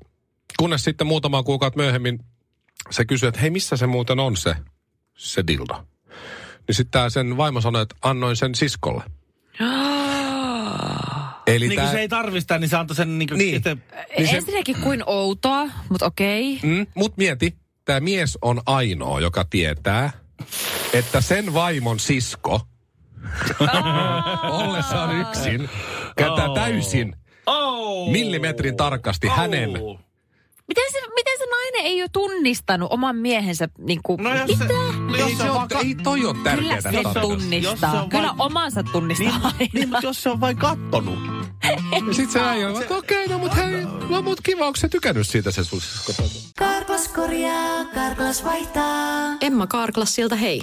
Kunnes 0.59 0.85
sitten 0.85 1.07
muutama 1.07 1.43
kuukautta 1.43 1.77
myöhemmin 1.81 2.19
se 2.91 3.05
kysyi, 3.05 3.29
että 3.29 3.41
hei, 3.41 3.51
missä 3.51 3.77
se 3.77 3.87
muuten 3.87 4.21
on 4.21 4.37
se, 4.37 4.55
se 5.19 5.45
dildo? 5.47 5.85
Niin 6.69 6.75
sitten 6.75 7.11
sen 7.11 7.37
vaimo 7.37 7.61
sanoi, 7.61 7.83
että 7.83 7.95
annoin 8.03 8.37
sen 8.37 8.55
siskolle. 8.55 9.05
Eli 11.47 11.69
Niin 11.69 11.77
tää, 11.77 11.85
kuin 11.85 11.93
se 11.93 12.01
ei 12.01 12.09
tarvi 12.09 12.41
sitä, 12.41 12.59
niin 12.59 12.69
se 12.69 12.77
antoi 12.77 12.97
sen 12.97 13.19
niin 13.19 13.29
kuin 13.29 13.39
Niin. 13.39 13.55
itse... 13.55 13.75
Niin 14.19 14.29
se- 14.29 14.37
Ensinnäkin 14.37 14.77
kuin 14.81 15.03
outoa, 15.07 15.67
mutta 15.89 16.07
okei. 16.07 16.61
mm, 16.63 16.87
mut 16.95 17.17
mieti, 17.17 17.57
tämä 17.85 18.01
mies 18.01 18.39
on 18.43 18.61
ainoa, 18.67 19.21
joka 19.21 19.45
tietää, 19.51 20.11
että 20.93 21.21
sen 21.21 21.55
vaimon 21.55 22.01
sisko, 22.01 22.61
ollessaan 24.51 25.21
yksin, 25.21 25.69
käyttää 26.17 26.49
Oh. 26.49 26.55
täysin 26.55 27.17
Oh. 27.47 28.11
millimetrin 28.13 28.77
tarkasti 28.77 29.29
hänen 29.29 29.71
Miten 30.69 30.85
se, 30.93 30.99
miten 31.15 31.39
se 31.39 31.45
nainen 31.51 31.85
ei 31.93 32.03
ole 32.03 32.09
tunnistanut 32.13 32.93
oman 32.93 33.17
miehensä 33.17 33.69
niin 33.79 34.01
kuin, 34.03 34.23
No 34.23 34.35
jos 34.35 34.59
se, 34.59 34.65
no 34.65 35.15
Ei, 35.15 35.21
jos 35.21 35.31
se 35.31 35.37
se 35.37 35.51
on 35.51 35.57
vaikka... 35.57 35.79
ei 35.81 35.95
toi 35.95 36.21
Kyllä 36.21 36.35
tärkeää 36.45 36.81
se 36.81 36.91
tässä 37.03 37.21
tunnistaa. 37.21 37.73
Jos 37.73 37.81
se 37.81 37.87
on 37.87 38.09
Kyllä 38.09 38.23
vain- 38.29 38.41
omansa 38.41 38.83
tunnistaa 38.83 39.27
Niin, 39.29 39.45
aina. 39.45 39.59
niin, 39.73 39.89
mutta 39.89 40.07
jos 40.07 40.23
se 40.23 40.31
on 40.31 40.41
vain 40.41 40.57
kattonut. 40.57 41.19
Ja 42.09 42.15
sit 42.15 42.31
se 42.31 42.41
äijä 42.41 42.69
on, 42.69 42.83
että 42.83 42.95
okei, 42.97 43.29
no 43.29 43.39
mut 43.39 43.57
hei, 43.57 43.85
no 44.09 44.23
mut 44.23 44.41
kiva, 44.43 44.67
onko 44.67 44.77
se 44.77 44.89
tykännyt 44.89 45.29
siitä 45.29 45.51
se 45.51 45.65
sun 45.65 45.81
sisko? 45.81 46.13
Karklas 46.59 47.09
korjaa, 47.09 47.85
Karklas 47.95 48.45
vaihtaa. 48.45 49.37
Emma 49.41 49.67
Karklassilta 49.67 50.37
hei. 50.37 50.63